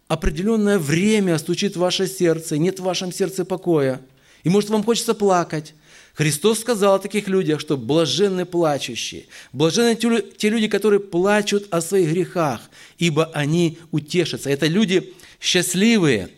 определенное 0.08 0.80
время 0.80 1.38
стучит 1.38 1.76
в 1.76 1.80
ваше 1.80 2.08
сердце, 2.08 2.58
нет 2.58 2.80
в 2.80 2.84
вашем 2.84 3.14
сердце 3.14 3.46
покоя. 3.46 4.02
И, 4.44 4.50
может, 4.50 4.70
вам 4.70 4.84
хочется 4.84 5.14
плакать. 5.14 5.74
Христос 6.14 6.60
сказал 6.60 6.96
о 6.96 7.00
таких 7.00 7.28
людях, 7.28 7.62
что 7.62 7.78
блаженны 7.78 8.46
плачущие, 8.46 9.26
блаженны 9.54 9.96
те 9.96 10.50
люди, 10.50 10.68
которые 10.68 11.00
плачут 11.00 11.68
о 11.72 11.82
своих 11.82 12.10
грехах, 12.10 12.62
ибо 12.98 13.26
они 13.34 13.78
утешатся. 13.92 14.50
Это 14.50 14.68
люди 14.68 15.14
счастливые. 15.40 16.30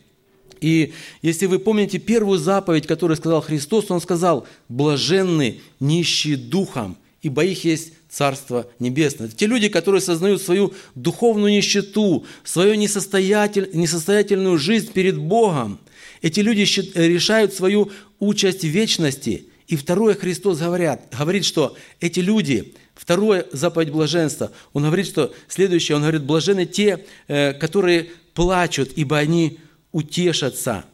И 0.62 0.93
если 1.22 1.48
вы 1.48 1.60
помните 1.60 1.98
первую 1.98 2.38
заповедь, 2.38 2.88
которую 2.88 3.17
сказал 3.17 3.41
Христос, 3.41 3.89
Он 3.89 4.00
сказал, 4.00 4.48
блаженны 4.69 5.60
нищие 5.79 6.38
духом, 6.38 6.95
ибо 7.22 7.43
их 7.43 7.65
есть 7.65 7.93
Царство 8.10 8.67
Небесное. 8.77 9.27
Это 9.27 9.36
те 9.36 9.48
люди, 9.48 9.69
которые 9.69 10.00
сознают 10.00 10.41
свою 10.41 10.72
духовную 10.93 11.51
нищету, 11.51 12.25
свою 12.43 12.75
несостоятель, 12.75 13.72
несостоятельную 13.74 14.60
жизнь 14.60 14.91
перед 14.93 15.17
Богом. 15.17 15.79
Эти 16.24 16.39
люди 16.39 16.62
решают 16.98 17.53
свою 17.53 17.92
участь 18.20 18.62
в 18.62 18.68
вечности– 18.68 19.46
и 19.68 19.75
второе, 19.75 20.13
Христос 20.13 20.60
говорят, 20.60 21.01
говорит, 21.18 21.46
что 21.46 21.75
эти 22.00 22.20
люди, 22.20 22.74
второе 22.96 23.48
заповедь 23.51 23.92
блаженства, 23.92 24.51
Он 24.74 24.84
говорит, 24.84 25.08
что 25.08 25.34
следующее, 25.48 25.96
Он 25.96 26.01
говорит, 26.01 26.24
блажены 26.24 26.65
те, 26.65 27.06
э, 27.27 27.53
которые 27.53 28.12
плачут, 28.34 28.92
ибо 28.96 29.18
они 29.18 29.60
утешатся. 29.92 30.86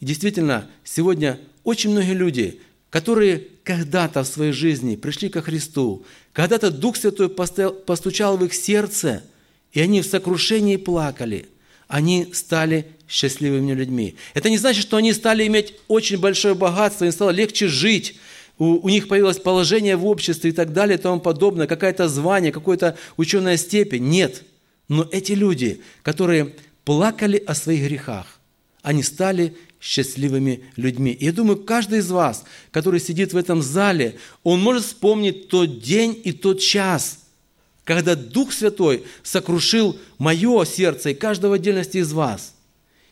И 0.00 0.04
действительно, 0.04 0.68
сегодня 0.84 1.38
очень 1.64 1.90
многие 1.90 2.14
люди, 2.14 2.60
которые 2.90 3.48
когда-то 3.64 4.22
в 4.22 4.28
своей 4.28 4.52
жизни 4.52 4.96
пришли 4.96 5.28
ко 5.28 5.42
Христу, 5.42 6.04
когда-то 6.32 6.70
Дух 6.70 6.96
Святой 6.96 7.28
постучал 7.28 8.36
в 8.36 8.44
их 8.44 8.54
сердце, 8.54 9.24
и 9.72 9.80
они 9.80 10.00
в 10.00 10.06
сокрушении 10.06 10.76
плакали, 10.76 11.48
они 11.88 12.30
стали 12.32 12.86
счастливыми 13.08 13.72
людьми. 13.72 14.16
Это 14.34 14.50
не 14.50 14.58
значит, 14.58 14.82
что 14.82 14.96
они 14.96 15.12
стали 15.12 15.46
иметь 15.46 15.74
очень 15.88 16.18
большое 16.18 16.54
богатство, 16.54 17.04
им 17.04 17.12
стало 17.12 17.30
легче 17.30 17.68
жить, 17.68 18.18
у, 18.58 18.86
у 18.86 18.88
них 18.88 19.08
появилось 19.08 19.38
положение 19.38 19.96
в 19.96 20.06
обществе 20.06 20.50
и 20.50 20.52
так 20.52 20.72
далее 20.72 20.98
и 20.98 21.00
тому 21.00 21.20
подобное, 21.20 21.66
какое-то 21.66 22.08
звание, 22.08 22.52
какая-то 22.52 22.96
ученая 23.16 23.56
степень. 23.56 24.08
Нет. 24.08 24.42
Но 24.88 25.06
эти 25.10 25.32
люди, 25.32 25.82
которые 26.02 26.54
плакали 26.84 27.42
о 27.46 27.54
своих 27.54 27.84
грехах, 27.84 28.40
они 28.82 29.02
стали 29.02 29.56
счастливыми 29.80 30.64
людьми. 30.76 31.12
И 31.12 31.26
я 31.26 31.32
думаю, 31.32 31.58
каждый 31.62 31.98
из 31.98 32.10
вас, 32.10 32.44
который 32.70 33.00
сидит 33.00 33.32
в 33.32 33.36
этом 33.36 33.62
зале, 33.62 34.16
он 34.42 34.60
может 34.60 34.84
вспомнить 34.84 35.48
тот 35.48 35.80
день 35.80 36.20
и 36.24 36.32
тот 36.32 36.60
час, 36.60 37.25
когда 37.86 38.14
Дух 38.14 38.52
Святой 38.52 39.04
сокрушил 39.22 39.98
мое 40.18 40.66
сердце 40.66 41.10
и 41.10 41.14
каждого 41.14 41.54
отдельности 41.54 41.96
из 41.96 42.12
вас– 42.12 42.52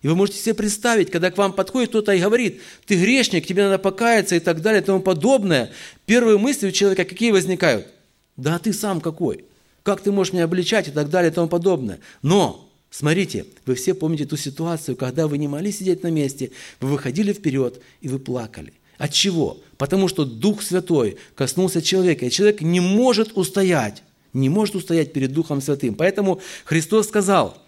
и 0.05 0.07
вы 0.07 0.17
можете 0.17 0.39
себе 0.39 0.53
представить, 0.53 1.11
когда 1.11 1.31
к 1.31 1.39
вам 1.39 1.55
подходит 1.55 1.89
кто-то 1.89 2.13
и 2.13 2.21
говорит, 2.21 2.61
ты 2.85 2.95
грешник, 2.95 3.47
тебе 3.47 3.63
надо 3.63 3.79
покаяться 3.79 4.37
и 4.37 4.39
так 4.39 4.61
далее 4.61 4.83
и 4.83 4.85
тому 4.85 5.01
подобное. 5.01 5.73
Первые 6.05 6.37
мысли 6.37 6.69
у 6.69 6.73
человека 6.73 7.07
какие 7.07 7.31
возникают? 7.31 7.89
Да 8.37 8.59
ты 8.59 8.75
сам 8.75 9.01
какой? 9.01 9.47
Как 9.83 10.03
ты 10.03 10.13
можешь 10.13 10.35
меня 10.35 10.45
обличать 10.45 10.89
и 10.89 10.91
так 10.91 11.09
далее 11.09 11.33
и 11.33 11.35
тому 11.35 11.49
подобное? 11.49 12.01
Но, 12.21 12.71
смотрите, 12.91 13.47
вы 13.65 13.77
все 13.77 13.95
помните 13.95 14.27
ту 14.27 14.37
ситуацию, 14.37 14.95
когда 14.95 15.27
вы 15.27 15.39
не 15.39 15.49
могли 15.49 15.73
сидеть 15.73 16.03
на 16.03 16.09
месте, 16.09 16.51
вы 16.81 16.91
выходили 16.91 17.33
вперед 17.33 17.81
и 18.03 18.09
вы 18.09 18.19
плакали. 18.19 18.75
От 18.99 19.15
чего? 19.15 19.63
Потому 19.79 20.09
что 20.09 20.27
Дух 20.27 20.61
Святой 20.61 21.17
коснулся 21.35 21.81
человека, 21.81 22.27
и 22.27 22.31
человек 22.31 22.61
не 22.61 22.81
может 22.81 23.39
устоять, 23.39 24.03
не 24.35 24.49
может 24.51 24.75
устоять 24.75 25.13
перед 25.13 25.33
Духом 25.33 25.61
Святым. 25.63 25.95
Поэтому 25.95 26.41
Христос 26.65 27.09
сказал– 27.09 27.57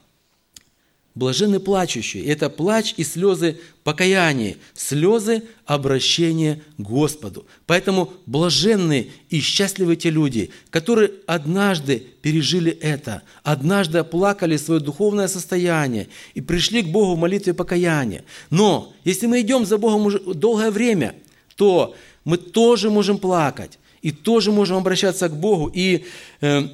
Блаженны 1.16 1.60
плачущие. 1.60 2.26
Это 2.26 2.50
плач 2.50 2.92
и 2.98 3.02
слезы 3.02 3.58
покаяния, 3.84 4.56
слезы 4.74 5.44
обращения 5.64 6.60
к 6.76 6.82
Господу. 6.82 7.46
Поэтому 7.64 8.12
блаженны 8.26 9.08
и 9.30 9.40
счастливы 9.40 9.96
те 9.96 10.10
люди, 10.10 10.50
которые 10.68 11.12
однажды 11.26 12.06
пережили 12.20 12.70
это, 12.70 13.22
однажды 13.42 13.96
оплакали 13.96 14.58
свое 14.58 14.78
духовное 14.78 15.26
состояние 15.26 16.08
и 16.34 16.42
пришли 16.42 16.82
к 16.82 16.88
Богу 16.88 17.14
в 17.14 17.18
молитве 17.18 17.54
покаяния. 17.54 18.22
Но 18.50 18.92
если 19.02 19.26
мы 19.26 19.40
идем 19.40 19.64
за 19.64 19.78
Богом 19.78 20.04
уже 20.04 20.18
долгое 20.18 20.70
время, 20.70 21.14
то 21.56 21.96
мы 22.26 22.36
тоже 22.36 22.90
можем 22.90 23.16
плакать 23.16 23.78
и 24.06 24.12
тоже 24.12 24.52
можем 24.52 24.76
обращаться 24.76 25.28
к 25.28 25.36
Богу. 25.36 25.68
И 25.74 26.04
э, 26.40 26.68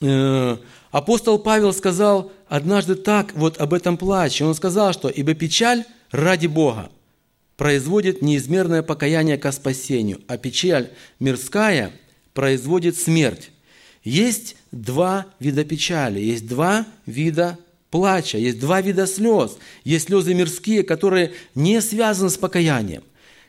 э, 0.00 0.56
апостол 0.90 1.38
Павел 1.38 1.74
сказал 1.74 2.32
однажды 2.48 2.94
так 2.94 3.34
вот 3.34 3.58
об 3.58 3.74
этом 3.74 3.98
плаче. 3.98 4.46
Он 4.46 4.54
сказал, 4.54 4.94
что 4.94 5.10
«Ибо 5.10 5.34
печаль 5.34 5.84
ради 6.10 6.46
Бога 6.46 6.90
производит 7.58 8.22
неизмерное 8.22 8.82
покаяние 8.82 9.36
ко 9.36 9.52
спасению, 9.52 10.22
а 10.28 10.38
печаль 10.38 10.88
мирская 11.20 11.92
производит 12.32 12.96
смерть». 12.96 13.50
Есть 14.02 14.56
два 14.72 15.26
вида 15.40 15.62
печали, 15.64 16.20
есть 16.20 16.48
два 16.48 16.86
вида 17.04 17.58
плача, 17.90 18.38
есть 18.38 18.60
два 18.60 18.80
вида 18.80 19.06
слез. 19.06 19.58
Есть 19.84 20.06
слезы 20.06 20.32
мирские, 20.32 20.84
которые 20.84 21.32
не 21.54 21.82
связаны 21.82 22.30
с 22.30 22.38
покаянием. 22.38 23.02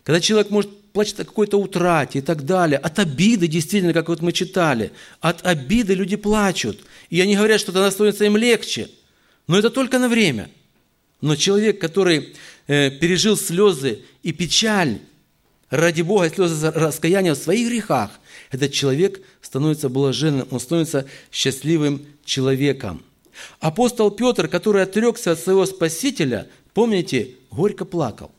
когда 0.03 0.19
человек 0.19 0.49
может 0.49 0.78
плачет 0.93 1.19
о 1.19 1.25
какой-то 1.25 1.58
утрате 1.58 2.19
и 2.19 2.22
так 2.22 2.46
далее, 2.46 2.77
от 2.77 3.00
обиды, 3.00 3.48
действительно, 3.48 3.93
как 3.93 4.10
вот 4.10 4.22
мы 4.22 4.31
читали, 4.31 4.91
от 5.19 5.46
обиды 5.46 5.93
люди 5.93 6.15
плачут. 6.15 6.79
И 7.10 7.22
они 7.22 7.36
говорят, 7.36 7.60
что 7.60 7.72
тогда 7.72 7.91
становится 7.91 8.25
им 8.25 8.38
легче. 8.38 8.89
Но 9.48 9.58
это 9.58 9.69
только 9.69 10.00
на 10.00 10.10
время. 10.10 10.50
Но 11.22 11.36
человек, 11.36 11.79
который 11.79 12.36
э, 12.67 12.91
пережил 12.91 13.36
слезы 13.38 14.00
и 14.24 14.31
печаль 14.31 15.00
ради 15.69 16.01
Бога, 16.01 16.29
слезы 16.29 16.72
раскаяния 16.72 17.34
в 17.34 17.38
своих 17.38 17.67
грехах, 17.69 18.12
этот 18.51 18.72
человек 18.72 19.22
становится 19.41 19.89
блаженным, 19.89 20.48
он 20.50 20.60
становится 20.60 21.05
счастливым 21.31 22.05
человеком. 22.25 23.03
Апостол 23.60 24.12
Петр, 24.12 24.48
который 24.48 24.84
отрекся 24.84 25.31
от 25.31 25.39
своего 25.39 25.65
Спасителя, 25.65 26.48
помните, 26.74 27.36
горько 27.51 27.86
плакал. 27.86 28.31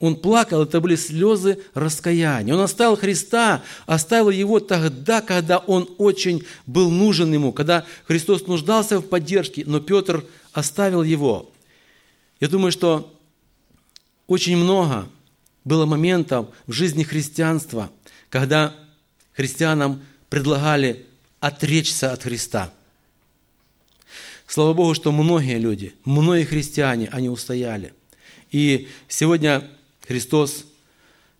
Он 0.00 0.14
плакал, 0.14 0.62
это 0.62 0.80
были 0.80 0.94
слезы 0.94 1.58
раскаяния. 1.74 2.54
Он 2.54 2.60
оставил 2.60 2.96
Христа, 2.96 3.64
оставил 3.86 4.30
Его 4.30 4.60
тогда, 4.60 5.20
когда 5.20 5.58
Он 5.58 5.88
очень 5.98 6.44
был 6.66 6.90
нужен 6.90 7.32
Ему, 7.32 7.52
когда 7.52 7.84
Христос 8.06 8.46
нуждался 8.46 9.00
в 9.00 9.08
поддержке, 9.08 9.64
но 9.66 9.80
Петр 9.80 10.24
оставил 10.52 11.02
Его. 11.02 11.50
Я 12.38 12.48
думаю, 12.48 12.70
что 12.70 13.12
очень 14.28 14.56
много 14.56 15.08
было 15.64 15.84
моментов 15.84 16.48
в 16.66 16.72
жизни 16.72 17.02
христианства, 17.02 17.90
когда 18.30 18.74
христианам 19.32 20.00
предлагали 20.28 21.06
отречься 21.40 22.12
от 22.12 22.22
Христа. 22.22 22.72
Слава 24.46 24.74
Богу, 24.74 24.94
что 24.94 25.10
многие 25.10 25.58
люди, 25.58 25.94
многие 26.04 26.44
христиане, 26.44 27.08
они 27.10 27.28
устояли. 27.28 27.92
И 28.50 28.88
сегодня 29.08 29.68
Христос, 30.08 30.64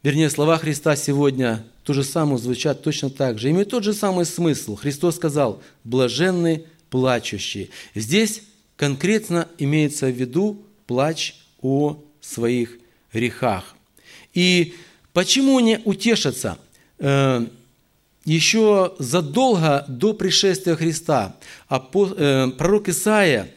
вернее, 0.03 0.29
слова 0.29 0.59
Христа 0.59 0.95
сегодня 0.95 1.65
то 1.85 1.95
же 1.95 2.05
самое 2.05 2.37
звучат 2.37 2.83
точно 2.83 3.09
так 3.09 3.39
же, 3.39 3.49
имеют 3.49 3.71
тот 3.71 3.83
же 3.83 3.95
самый 3.95 4.27
смысл. 4.27 4.77
Христос 4.77 5.17
сказал, 5.17 5.63
блаженны 5.85 6.65
плачущие. 6.91 7.71
Здесь 7.95 8.43
конкретно 8.77 9.49
имеется 9.57 10.09
в 10.09 10.15
виду 10.15 10.63
плач 10.87 11.37
о 11.63 11.97
своих 12.21 12.79
грехах. 13.11 13.75
И 14.35 14.75
почему 15.15 15.59
не 15.61 15.81
утешатся? 15.87 16.59
Э, 16.99 17.47
еще 18.27 18.95
задолго 18.99 19.87
до 19.89 20.13
пришествия 20.13 20.77
Христа 20.77 21.37
э, 21.71 22.49
пророк 22.59 22.91
Исаия 22.91 23.49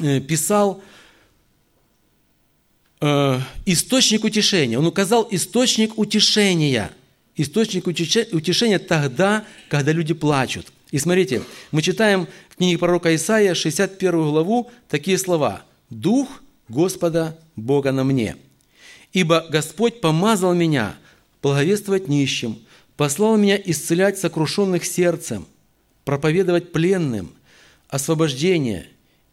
э, 0.00 0.18
писал 0.18 0.82
Э, 3.00 3.40
источник 3.64 4.24
утешения. 4.24 4.78
Он 4.78 4.86
указал 4.86 5.26
источник 5.30 5.98
утешения. 5.98 6.90
Источник 7.36 7.86
утешения 7.86 8.78
тогда, 8.78 9.46
когда 9.68 9.92
люди 9.92 10.12
плачут. 10.12 10.72
И 10.90 10.98
смотрите, 10.98 11.42
мы 11.70 11.80
читаем 11.80 12.28
в 12.50 12.56
книге 12.56 12.76
пророка 12.76 13.14
Исаия, 13.14 13.54
61 13.54 14.10
главу, 14.12 14.70
такие 14.88 15.16
слова. 15.16 15.62
«Дух 15.88 16.28
Господа 16.68 17.38
Бога 17.56 17.92
на 17.92 18.04
мне, 18.04 18.36
ибо 19.12 19.46
Господь 19.48 20.00
помазал 20.00 20.54
меня 20.54 20.96
благовествовать 21.42 22.08
нищим, 22.08 22.58
послал 22.96 23.36
меня 23.36 23.56
исцелять 23.56 24.18
сокрушенных 24.18 24.84
сердцем, 24.84 25.46
проповедовать 26.04 26.72
пленным, 26.72 27.32
освобождение 27.88 28.86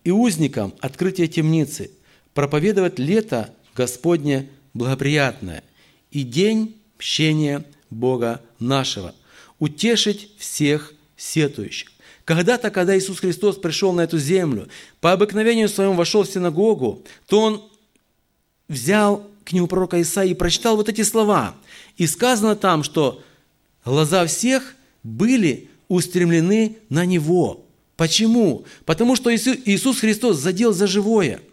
и 0.04 0.12
узникам 0.12 0.74
открытие 0.80 1.28
темницы, 1.28 1.92
проповедовать 2.38 3.00
лето 3.00 3.52
Господне 3.76 4.48
благоприятное 4.76 5.64
и 6.12 6.22
день 6.22 6.80
мщения 7.00 7.66
Бога 7.90 8.42
нашего, 8.60 9.16
утешить 9.58 10.30
всех 10.38 10.94
сетующих. 11.18 11.92
Когда-то, 12.26 12.70
когда 12.70 12.96
Иисус 12.96 13.22
Христос 13.22 13.58
пришел 13.58 13.92
на 13.92 14.02
эту 14.02 14.20
землю, 14.20 14.68
по 15.02 15.14
обыкновению 15.14 15.68
своему 15.68 15.96
вошел 15.96 16.22
в 16.22 16.30
синагогу, 16.30 17.02
то 17.26 17.42
Он 17.42 17.64
взял 18.68 19.28
книгу 19.44 19.66
пророка 19.66 20.00
Исаии 20.00 20.30
и 20.30 20.36
прочитал 20.36 20.76
вот 20.76 20.90
эти 20.90 21.02
слова. 21.02 21.56
И 21.98 22.06
сказано 22.06 22.56
там, 22.56 22.84
что 22.84 23.24
глаза 23.84 24.28
всех 24.28 24.76
были 25.02 25.72
устремлены 25.88 26.78
на 26.90 27.04
Него. 27.04 27.66
Почему? 27.96 28.66
Потому 28.86 29.16
что 29.16 29.34
Иисус 29.34 30.02
Христос 30.02 30.38
задел 30.38 30.72
за 30.72 30.86
живое– 30.86 31.42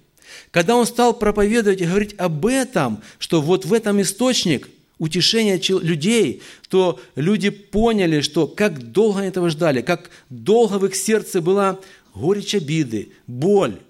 когда 0.54 0.76
он 0.76 0.86
стал 0.86 1.14
проповедовать 1.14 1.80
и 1.80 1.84
говорить 1.84 2.14
об 2.16 2.46
этом, 2.46 3.02
что 3.18 3.42
вот 3.42 3.64
в 3.64 3.72
этом 3.72 4.00
источник 4.00 4.70
утешения 4.98 5.60
людей, 5.80 6.42
то 6.68 7.00
люди 7.16 7.50
поняли, 7.50 8.20
что 8.20 8.46
как 8.46 8.92
долго 8.92 9.18
они 9.18 9.28
этого 9.30 9.50
ждали, 9.50 9.82
как 9.82 10.10
долго 10.30 10.74
в 10.74 10.86
их 10.86 10.94
сердце 10.94 11.40
была 11.40 11.80
горечь 12.14 12.54
обиды, 12.54 13.08
боль, 13.26 13.80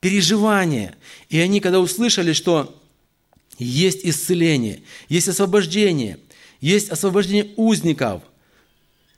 переживание. 0.00 0.94
И 1.28 1.38
они, 1.38 1.60
когда 1.60 1.78
услышали, 1.78 2.32
что 2.32 2.74
есть 3.58 4.00
исцеление, 4.02 4.80
есть 5.10 5.28
освобождение, 5.28 6.18
есть 6.58 6.88
освобождение 6.88 7.52
узников, 7.56 8.22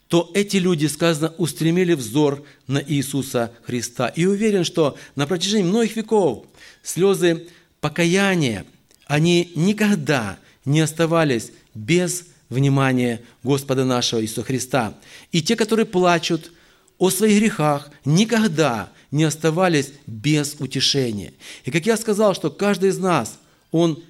то 0.09 0.31
эти 0.35 0.59
люди, 0.59 0.87
сказано, 0.87 1.33
устремили 1.37 1.95
взор 1.95 2.45
на 2.67 2.83
Иисуса 2.87 3.53
Христа. 3.65 4.09
И 4.09 4.25
уверен, 4.27 4.65
что 4.65 4.97
на 5.17 5.27
протяжении 5.27 5.69
многих 5.69 5.97
веков 5.97 6.47
слезы 6.83 7.49
покаяния, 7.81 8.65
они 9.07 9.53
никогда 9.57 10.39
не 10.65 10.81
оставались 10.81 11.51
без 11.75 12.27
внимания 12.49 13.23
Господа 13.43 13.85
нашего 13.85 14.23
Иисуса 14.23 14.45
Христа. 14.45 14.95
И 15.33 15.43
те, 15.43 15.57
которые 15.57 15.87
плачут 15.87 16.53
о 16.99 17.11
своих 17.11 17.41
грехах, 17.41 17.91
никогда 18.05 18.93
не 19.11 19.25
оставались 19.25 19.93
без 20.07 20.55
утешения. 20.59 21.33
И 21.65 21.71
как 21.71 21.87
я 21.87 21.97
сказал, 21.97 22.35
что 22.35 22.51
каждый 22.51 22.91
из 22.91 22.99
нас, 22.99 23.39
он 23.71 24.03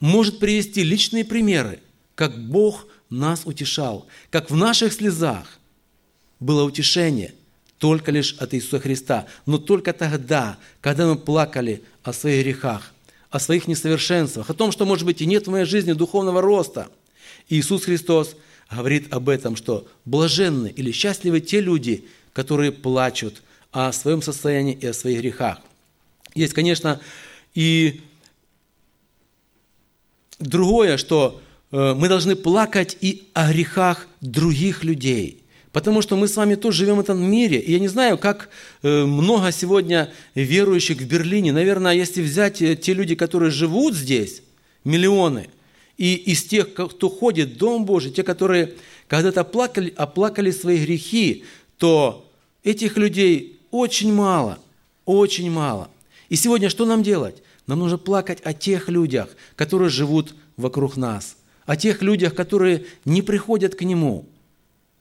может 0.00 0.38
привести 0.38 0.82
личные 0.82 1.24
примеры, 1.24 1.80
как 2.14 2.38
Бог 2.38 2.86
нас 3.10 3.42
утешал, 3.44 4.06
как 4.30 4.50
в 4.50 4.56
наших 4.56 4.92
слезах 4.92 5.58
было 6.40 6.64
утешение– 6.64 7.34
только 7.84 8.10
лишь 8.10 8.32
от 8.38 8.54
Иисуса 8.54 8.80
Христа. 8.80 9.26
Но 9.44 9.58
только 9.58 9.92
тогда, 9.92 10.56
когда 10.80 11.06
мы 11.06 11.16
плакали 11.16 11.82
о 12.02 12.14
своих 12.14 12.44
грехах, 12.44 12.94
о 13.28 13.38
своих 13.38 13.68
несовершенствах, 13.68 14.48
о 14.48 14.54
том, 14.54 14.72
что, 14.72 14.86
может 14.86 15.04
быть, 15.04 15.20
и 15.20 15.26
нет 15.26 15.46
в 15.46 15.50
моей 15.50 15.66
жизни 15.66 15.92
духовного 15.92 16.40
роста. 16.40 16.88
Иисус 17.50 17.84
Христос 17.84 18.36
говорит 18.70 19.12
об 19.12 19.28
этом, 19.28 19.54
что 19.54 19.86
блаженны 20.06 20.68
или 20.68 20.92
счастливы 20.92 21.40
те 21.40 21.60
люди, 21.60 22.06
которые 22.32 22.72
плачут 22.72 23.42
о 23.70 23.92
своем 23.92 24.22
состоянии 24.22 24.78
и 24.80 24.86
о 24.86 24.94
своих 24.94 25.20
грехах. 25.20 25.58
Есть, 26.34 26.54
конечно, 26.54 27.02
и 27.54 28.00
другое, 30.38 30.96
что 30.96 31.42
мы 31.76 32.08
должны 32.08 32.36
плакать 32.36 32.96
и 33.00 33.28
о 33.32 33.52
грехах 33.52 34.06
других 34.20 34.84
людей– 34.84 35.40
Потому 35.74 36.02
что 36.02 36.14
мы 36.14 36.28
с 36.28 36.36
вами 36.36 36.54
тоже 36.54 36.84
живем 36.84 36.98
в 36.98 37.00
этом 37.00 37.20
мире. 37.20 37.58
И 37.58 37.72
я 37.72 37.80
не 37.80 37.88
знаю, 37.88 38.16
как 38.16 38.48
э, 38.84 39.04
много 39.04 39.50
сегодня 39.50 40.08
верующих 40.36 40.98
в 40.98 41.04
Берлине. 41.04 41.52
Наверное, 41.52 41.92
если 41.94 42.22
взять 42.22 42.62
э, 42.62 42.76
те 42.76 42.94
люди, 42.94 43.16
которые 43.16 43.50
живут 43.50 43.94
здесь, 43.94 44.42
миллионы, 44.84 45.48
и 45.98 46.14
из 46.14 46.44
тех, 46.44 46.74
кто 46.74 47.10
ходит 47.10 47.48
в 47.48 47.56
Дом 47.56 47.86
Божий, 47.86 48.12
те, 48.12 48.22
которые 48.22 48.74
когда-то 49.08 49.42
плакали, 49.42 49.92
оплакали 49.96 50.52
свои 50.52 50.78
грехи, 50.78 51.42
то 51.76 52.24
этих 52.62 52.96
людей 52.96 53.58
очень 53.72 54.12
мало, 54.12 54.60
очень 55.04 55.50
мало. 55.50 55.90
И 56.28 56.36
сегодня 56.36 56.70
что 56.70 56.86
нам 56.86 57.02
делать? 57.02 57.42
Нам 57.66 57.80
нужно 57.80 57.98
плакать 57.98 58.38
о 58.44 58.52
тех 58.52 58.88
людях, 58.88 59.30
которые 59.56 59.90
живут 59.90 60.36
вокруг 60.56 60.96
нас, 60.96 61.36
о 61.66 61.76
тех 61.76 62.02
людях, 62.02 62.34
которые 62.34 62.86
не 63.04 63.22
приходят 63.22 63.74
к 63.74 63.82
Нему– 63.82 64.26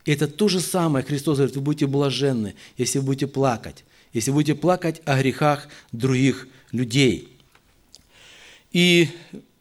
и 0.05 0.11
это 0.11 0.27
то 0.27 0.47
же 0.47 0.59
самое, 0.59 1.05
Христос 1.05 1.37
говорит, 1.37 1.55
вы 1.55 1.61
будете 1.61 1.87
блаженны, 1.87 2.55
если 2.77 2.99
вы 2.99 3.05
будете 3.05 3.27
плакать, 3.27 3.85
если 4.11 4.31
вы 4.31 4.35
будете 4.35 4.55
плакать 4.55 5.01
о 5.05 5.17
грехах 5.19 5.67
других 5.91 6.47
людей. 6.71 7.29
И 8.71 9.09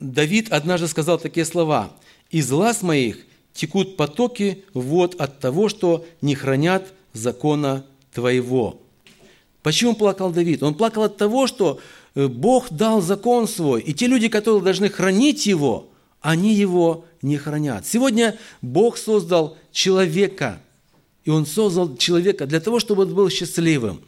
Давид 0.01 0.51
однажды 0.53 0.89
сказал 0.89 1.19
такие 1.19 1.47
слова, 1.47 1.93
«Из 2.31 2.51
глаз 2.51 2.83
моих 2.83 3.19
текут 3.53 3.97
потоки 3.97 4.65
вод 4.75 5.15
от 5.21 5.39
того, 5.39 5.69
что 5.69 6.05
не 6.21 6.35
хранят 6.35 6.93
закона 7.13 7.85
Твоего». 8.13 8.81
Почему 9.63 9.95
плакал 9.95 10.33
Давид? 10.33 10.63
Он 10.65 10.75
плакал 10.75 11.05
от 11.05 11.19
того, 11.19 11.47
что 11.47 11.79
э, 12.17 12.27
Бог 12.27 12.73
дал 12.73 13.01
закон 13.01 13.47
свой, 13.47 13.81
и 13.81 13.95
те 13.95 14.09
люди, 14.09 14.29
которые 14.29 14.61
должны 14.61 14.89
хранить 14.89 15.47
его, 15.47 15.92
они 16.23 16.55
его 16.55 17.05
не 17.21 17.37
хранят. 17.37 17.87
Сегодня 17.87 18.39
Бог 18.63 18.97
создал 18.97 19.59
человека, 19.73 20.61
и 21.25 21.31
Он 21.31 21.45
создал 21.45 21.97
человека 21.97 22.47
для 22.47 22.61
того, 22.61 22.79
чтобы 22.79 23.03
он 23.03 23.15
был 23.15 23.29
счастливым. 23.29 24.01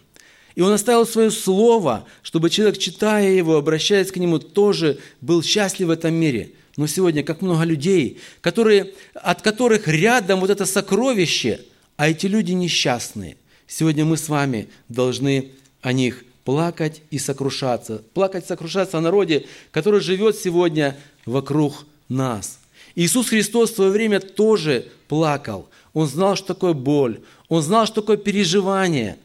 И 0.54 0.62
Он 0.62 0.72
оставил 0.72 1.06
свое 1.06 1.32
слово, 1.32 2.06
чтобы 2.22 2.48
человек, 2.48 2.78
читая 2.78 3.32
его, 3.32 3.56
обращаясь 3.56 4.12
к 4.12 4.16
нему, 4.16 4.38
тоже 4.38 4.98
был 5.20 5.42
счастлив 5.42 5.88
в 5.88 5.90
этом 5.90 6.14
мире. 6.14 6.52
Но 6.76 6.86
сегодня 6.86 7.24
как 7.24 7.42
много 7.42 7.64
людей, 7.64 8.20
которые, 8.40 8.94
от 9.14 9.42
которых 9.42 9.88
рядом 9.88 10.40
вот 10.40 10.50
это 10.50 10.66
сокровище, 10.66 11.60
а 11.96 12.08
эти 12.08 12.26
люди 12.26 12.52
несчастные. 12.52 13.36
Сегодня 13.66 14.04
мы 14.04 14.16
с 14.16 14.28
вами 14.28 14.68
должны 14.88 15.50
о 15.82 15.92
них 15.92 16.24
плакать 16.44 17.02
и 17.10 17.18
сокрушаться. 17.18 18.02
Плакать, 18.12 18.46
сокрушаться 18.46 18.98
о 18.98 19.00
народе, 19.00 19.46
который 19.72 20.00
живет 20.00 20.36
сегодня 20.36 20.96
вокруг 21.26 21.86
нас. 22.08 22.58
Иисус 22.94 23.28
Христос 23.28 23.72
в 23.72 23.76
свое 23.76 23.90
время 23.90 24.20
тоже 24.20 24.86
плакал. 25.08 25.68
Он 25.92 26.06
знал, 26.06 26.36
что 26.36 26.54
такое 26.54 26.72
боль. 26.72 27.20
Он 27.48 27.62
знал, 27.62 27.86
что 27.86 28.00
такое 28.00 28.16
переживание. 28.16 29.18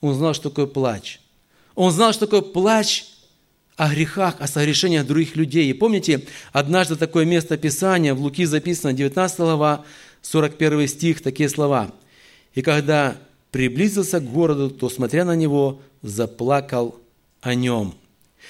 Он 0.00 0.14
знал, 0.14 0.34
что 0.34 0.50
такое 0.50 0.66
плач. 0.66 1.20
Он 1.74 1.90
знал, 1.90 2.12
что 2.12 2.26
такое 2.26 2.42
плач 2.42 3.06
о 3.76 3.88
грехах, 3.88 4.36
о 4.38 4.46
согрешениях 4.46 5.06
других 5.06 5.36
людей. 5.36 5.70
И 5.70 5.72
помните, 5.72 6.26
однажды 6.52 6.96
такое 6.96 7.24
место 7.24 7.56
Писания, 7.56 8.14
в 8.14 8.20
Луки 8.20 8.44
записано, 8.44 8.92
19 8.92 9.38
глава, 9.38 9.84
41 10.22 10.88
стих, 10.88 11.22
такие 11.22 11.48
слова. 11.48 11.92
«И 12.54 12.62
когда 12.62 13.16
приблизился 13.50 14.20
к 14.20 14.30
городу, 14.30 14.70
то, 14.70 14.88
смотря 14.88 15.24
на 15.24 15.34
него, 15.34 15.80
заплакал 16.02 17.00
о 17.40 17.54
нем». 17.54 17.94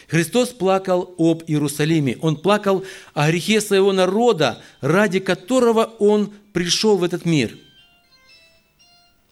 Христос 0.09 0.51
плакал 0.51 1.15
об 1.19 1.43
Иерусалиме. 1.47 2.19
Он 2.21 2.37
плакал 2.37 2.85
о 3.15 3.31
грехе 3.31 3.61
своего 3.61 3.93
народа, 3.93 4.63
ради 4.81 5.21
которого 5.21 5.95
Он 5.99 6.33
пришел 6.53 6.97
в 6.97 7.05
этот 7.05 7.25
мир. 7.25 7.57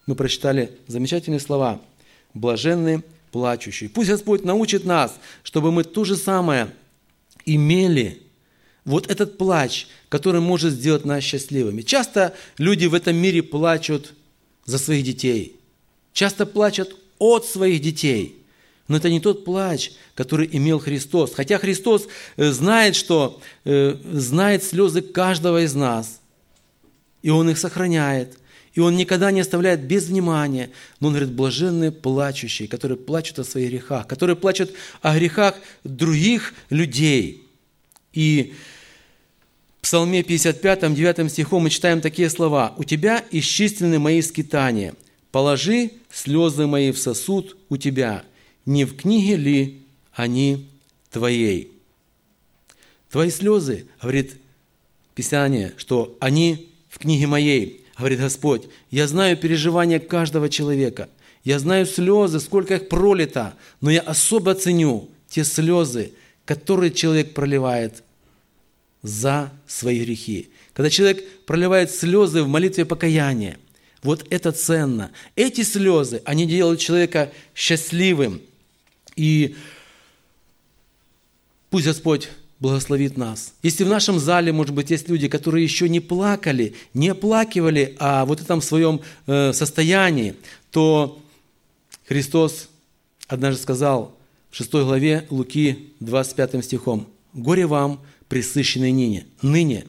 Мы 0.07 0.15
прочитали 0.15 0.79
замечательные 0.87 1.41
слова. 1.41 1.81
«Блаженны 2.35 3.03
плачущий. 3.33 3.89
Пусть 3.89 4.11
Господь 4.11 4.45
научит 4.45 4.85
нас, 4.85 5.19
чтобы 5.43 5.73
мы 5.73 5.85
то 5.85 6.05
же 6.05 6.17
самое 6.17 6.73
имели, 7.45 8.23
вот 8.85 9.11
этот 9.11 9.39
плач, 9.39 9.87
который 10.09 10.41
может 10.41 10.73
сделать 10.73 11.05
нас 11.05 11.23
счастливыми. 11.23 11.83
Часто 11.83 12.35
люди 12.59 12.87
в 12.87 12.95
этом 12.95 13.17
мире 13.17 13.43
плачут 13.43 14.15
за 14.65 14.79
своих 14.79 15.05
детей. 15.05 15.57
Часто 16.13 16.47
плачут 16.47 16.97
от 17.19 17.45
своих 17.47 17.83
детей. 17.83 18.40
Но 18.91 18.97
это 18.97 19.09
не 19.09 19.21
тот 19.21 19.45
плач, 19.45 19.93
который 20.17 20.49
имел 20.51 20.81
Христос. 20.81 21.33
Хотя 21.33 21.59
Христос 21.59 22.09
э, 22.37 22.51
знает, 22.51 22.97
что 22.97 23.41
э, 23.65 23.95
знает 24.03 24.65
слезы 24.65 25.01
каждого 25.01 25.63
из 25.63 25.77
нас. 25.77 26.21
И 27.23 27.31
Он 27.31 27.49
их 27.49 27.57
сохраняет. 27.57 28.37
И 28.75 28.81
Он 28.81 28.97
никогда 28.97 29.31
не 29.31 29.43
оставляет 29.43 29.83
без 29.83 30.07
внимания. 30.07 30.71
Но 30.99 31.07
Он 31.07 31.15
говорит, 31.15 31.33
блаженные 31.33 31.93
плачущие, 31.93 32.67
которые 32.67 32.99
плачут 32.99 33.39
о 33.39 33.45
своих 33.45 33.71
грехах, 33.71 34.09
которые 34.09 34.35
плачут 34.35 34.73
о 35.03 35.17
грехах 35.17 35.55
других 35.85 36.53
людей. 36.69 37.47
И 38.13 38.55
в 39.79 39.83
Псалме 39.83 40.25
55, 40.25 40.93
9 40.93 41.31
стихом 41.31 41.63
мы 41.63 41.71
читаем 41.71 42.01
такие 42.01 42.29
слова. 42.29 42.75
«У 42.77 42.83
Тебя 42.83 43.25
исчислены 43.31 44.01
мои 44.01 44.21
скитания. 44.21 44.95
Положи 45.31 45.93
слезы 46.13 46.67
мои 46.67 46.91
в 46.91 46.99
сосуд 46.99 47.57
у 47.69 47.77
Тебя. 47.77 48.25
Не 48.67 48.85
в 48.85 48.97
книге 48.97 49.37
ли 49.37 49.83
они 50.13 50.69
Твоей?» 51.11 51.73
Твои 53.11 53.31
слезы, 53.31 53.87
говорит 54.01 54.37
Писание, 55.15 55.75
что 55.77 56.17
они 56.21 56.71
в 56.89 56.99
книге 56.99 57.27
моей 57.27 57.85
говорит 57.99 58.21
Господь, 58.21 58.63
я 58.91 59.07
знаю 59.07 59.37
переживания 59.37 59.99
каждого 59.99 60.49
человека, 60.49 61.09
я 61.45 61.59
знаю 61.59 61.87
слезы, 61.87 62.41
сколько 62.41 62.77
их 62.77 62.89
пролито, 62.89 63.55
но 63.81 63.91
я 63.91 64.01
особо 64.01 64.55
ценю 64.55 65.11
те 65.29 65.45
слезы, 65.45 66.13
которые 66.45 66.93
человек 66.93 67.35
проливает 67.35 68.03
за 69.03 69.53
свои 69.67 70.05
грехи. 70.05 70.51
Когда 70.73 70.89
человек 70.89 71.27
проливает 71.47 71.91
слезы 71.91 72.43
в 72.43 72.49
молитве 72.49 72.85
покаяния, 72.85 73.59
вот 74.03 74.27
это 74.31 74.53
ценно. 74.53 75.11
Эти 75.37 75.63
слезы, 75.63 76.23
они 76.25 76.47
делают 76.47 76.81
человека 76.81 77.33
счастливым. 77.55 78.41
И 79.21 79.55
пусть 81.69 81.85
Господь 81.85 82.31
благословит 82.59 83.19
нас. 83.19 83.53
Если 83.63 83.85
в 83.85 83.89
нашем 83.89 84.19
зале, 84.19 84.51
может 84.51 84.75
быть, 84.75 84.91
есть 84.91 85.11
люди, 85.11 85.29
которые 85.29 85.63
еще 85.63 85.91
не 85.91 86.01
плакали, 86.01 86.75
не 86.95 87.11
оплакивали 87.11 87.97
о 87.99 88.25
вот 88.25 88.41
этом 88.41 88.63
своем 88.63 89.03
э, 89.27 89.53
состоянии, 89.53 90.37
то 90.71 91.21
Христос 92.09 92.71
однажды 93.29 93.61
сказал 93.61 94.17
в 94.51 94.57
6 94.57 94.71
главе 94.73 95.27
Луки 95.29 95.91
25 96.01 96.65
стихом, 96.65 97.07
«Горе 97.35 97.67
вам, 97.67 98.01
присыщенные 98.29 98.95
ныне, 98.95 99.27
ныне, 99.43 99.85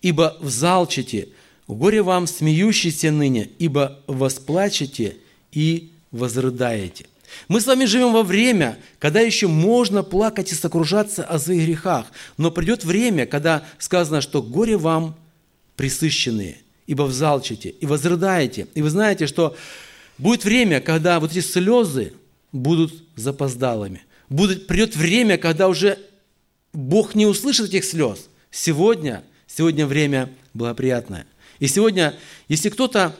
ибо 0.00 0.36
взалчите, 0.38 1.30
горе 1.66 2.02
вам, 2.02 2.28
смеющиеся 2.28 3.10
ныне, 3.10 3.50
ибо 3.58 3.98
восплачете 4.06 5.16
и 5.50 5.90
возрыдаете». 6.12 7.06
Мы 7.48 7.60
с 7.60 7.66
вами 7.66 7.84
живем 7.84 8.12
во 8.12 8.22
время, 8.22 8.78
когда 8.98 9.20
еще 9.20 9.46
можно 9.46 10.02
плакать 10.02 10.52
и 10.52 10.54
сокружаться 10.54 11.24
о 11.24 11.38
своих 11.38 11.66
грехах. 11.66 12.06
Но 12.36 12.50
придет 12.50 12.84
время, 12.84 13.26
когда 13.26 13.64
сказано, 13.78 14.20
что 14.20 14.42
горе 14.42 14.76
вам 14.76 15.16
присыщенные, 15.76 16.58
ибо 16.86 17.02
взалчите 17.02 17.70
и 17.70 17.86
возрыдаете. 17.86 18.68
И 18.74 18.82
вы 18.82 18.90
знаете, 18.90 19.26
что 19.26 19.56
будет 20.18 20.44
время, 20.44 20.80
когда 20.80 21.20
вот 21.20 21.30
эти 21.30 21.40
слезы 21.40 22.12
будут 22.52 22.92
запоздалыми. 23.16 24.02
Будет, 24.28 24.66
придет 24.66 24.96
время, 24.96 25.38
когда 25.38 25.68
уже 25.68 25.98
Бог 26.72 27.14
не 27.14 27.26
услышит 27.26 27.68
этих 27.68 27.84
слез. 27.84 28.28
Сегодня, 28.50 29.22
сегодня 29.46 29.86
время 29.86 30.32
благоприятное. 30.54 31.26
И 31.58 31.68
сегодня, 31.68 32.14
если 32.48 32.68
кто-то 32.68 33.16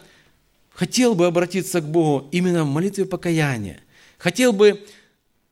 хотел 0.75 1.15
бы 1.15 1.27
обратиться 1.27 1.81
к 1.81 1.89
Богу 1.89 2.29
именно 2.33 2.65
в 2.65 2.67
молитве 2.67 3.07
покаяния, 3.07 3.81
хотел 4.19 4.53
бы 4.53 4.85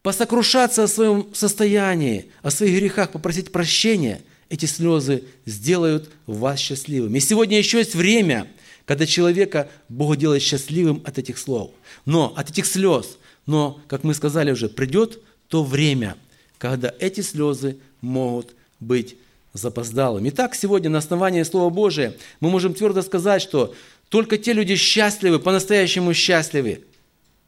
посокрушаться 0.02 0.84
о 0.84 0.88
своем 0.88 1.28
состоянии, 1.34 2.30
о 2.42 2.50
своих 2.50 2.78
грехах, 2.78 3.12
попросить 3.12 3.50
прощения, 3.50 4.20
эти 4.50 4.66
слезы 4.66 5.24
сделают 5.46 6.10
вас 6.26 6.60
счастливым. 6.60 7.16
И 7.16 7.20
сегодня 7.20 7.58
еще 7.58 7.78
есть 7.78 7.94
время, 7.94 8.46
когда 8.84 9.06
человека 9.06 9.70
Бог 9.88 10.16
делает 10.16 10.42
счастливым 10.42 11.02
от 11.06 11.18
этих 11.18 11.38
слов. 11.38 11.70
Но, 12.04 12.32
от 12.36 12.50
этих 12.50 12.66
слез. 12.66 13.16
Но, 13.46 13.80
как 13.88 14.04
мы 14.04 14.14
сказали 14.14 14.50
уже, 14.52 14.68
придет 14.68 15.20
то 15.48 15.64
время, 15.64 16.16
когда 16.58 16.92
эти 16.98 17.20
слезы 17.20 17.78
могут 18.00 18.54
быть 18.80 19.16
запоздалыми. 19.54 20.28
Итак, 20.28 20.54
сегодня 20.54 20.90
на 20.90 20.98
основании 20.98 21.42
Слова 21.42 21.70
Божия 21.70 22.14
мы 22.40 22.50
можем 22.50 22.74
твердо 22.74 23.02
сказать, 23.02 23.40
что 23.40 23.74
только 24.08 24.36
те 24.36 24.52
люди 24.52 24.76
счастливы, 24.76 25.38
по-настоящему 25.38 26.12
счастливы, 26.12 26.82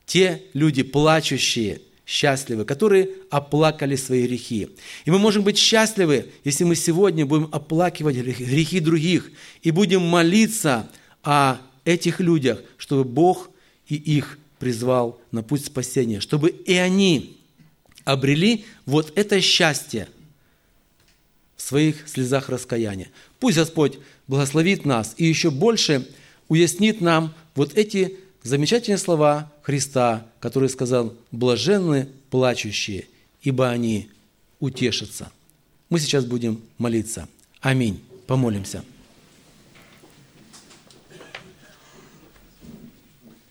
те 0.07 0.43
люди 0.55 0.83
плачущие, 0.83 1.81
счастливы, 2.07 2.65
которые 2.65 3.11
оплакали 3.31 3.97
свои 3.97 4.27
грехи. 4.29 4.69
И 5.05 5.11
мы 5.11 5.19
можем 5.19 5.43
быть 5.43 5.59
счастливы, 5.59 6.27
если 6.45 6.63
мы 6.63 6.77
сегодня 6.77 7.27
будем 7.27 7.49
оплакивать 7.51 8.17
грехи 8.17 8.79
других 8.79 9.31
и 9.63 9.73
будем 9.73 10.03
молиться 10.03 10.89
о 11.25 11.59
этих 11.85 12.21
людях, 12.21 12.63
чтобы 12.79 13.05
Бог 13.05 13.51
и 13.89 13.97
их 13.97 14.39
призвал 14.61 15.21
на 15.33 15.43
путь 15.43 15.67
спасения, 15.67 16.21
чтобы 16.21 16.51
и 16.51 16.75
они 16.75 17.37
обрели 18.05 18.65
вот 18.87 19.13
это 19.19 19.41
счастье 19.41 20.09
в 21.57 21.63
своих 21.63 22.09
слезах 22.09 22.49
раскаяния. 22.49 23.11
Пусть 23.41 23.57
Господь 23.57 23.99
благословит 24.29 24.85
нас 24.85 25.15
и 25.17 25.25
еще 25.25 25.51
больше 25.51 26.09
уяснит 26.49 27.01
нам 27.01 27.35
вот 27.57 27.75
эти 27.75 28.17
замечательные 28.47 28.99
слова 28.99 29.53
Христа, 29.63 30.27
который 30.41 30.69
сказал, 30.69 31.15
«Блаженны 31.31 32.09
плачущие, 32.31 33.07
ибо 33.43 33.69
они 33.69 34.11
утешатся». 34.61 35.31
Мы 35.89 36.01
сейчас 36.01 36.25
будем 36.25 36.61
молиться. 36.79 37.29
Аминь. 37.61 38.03
Помолимся. 38.27 38.83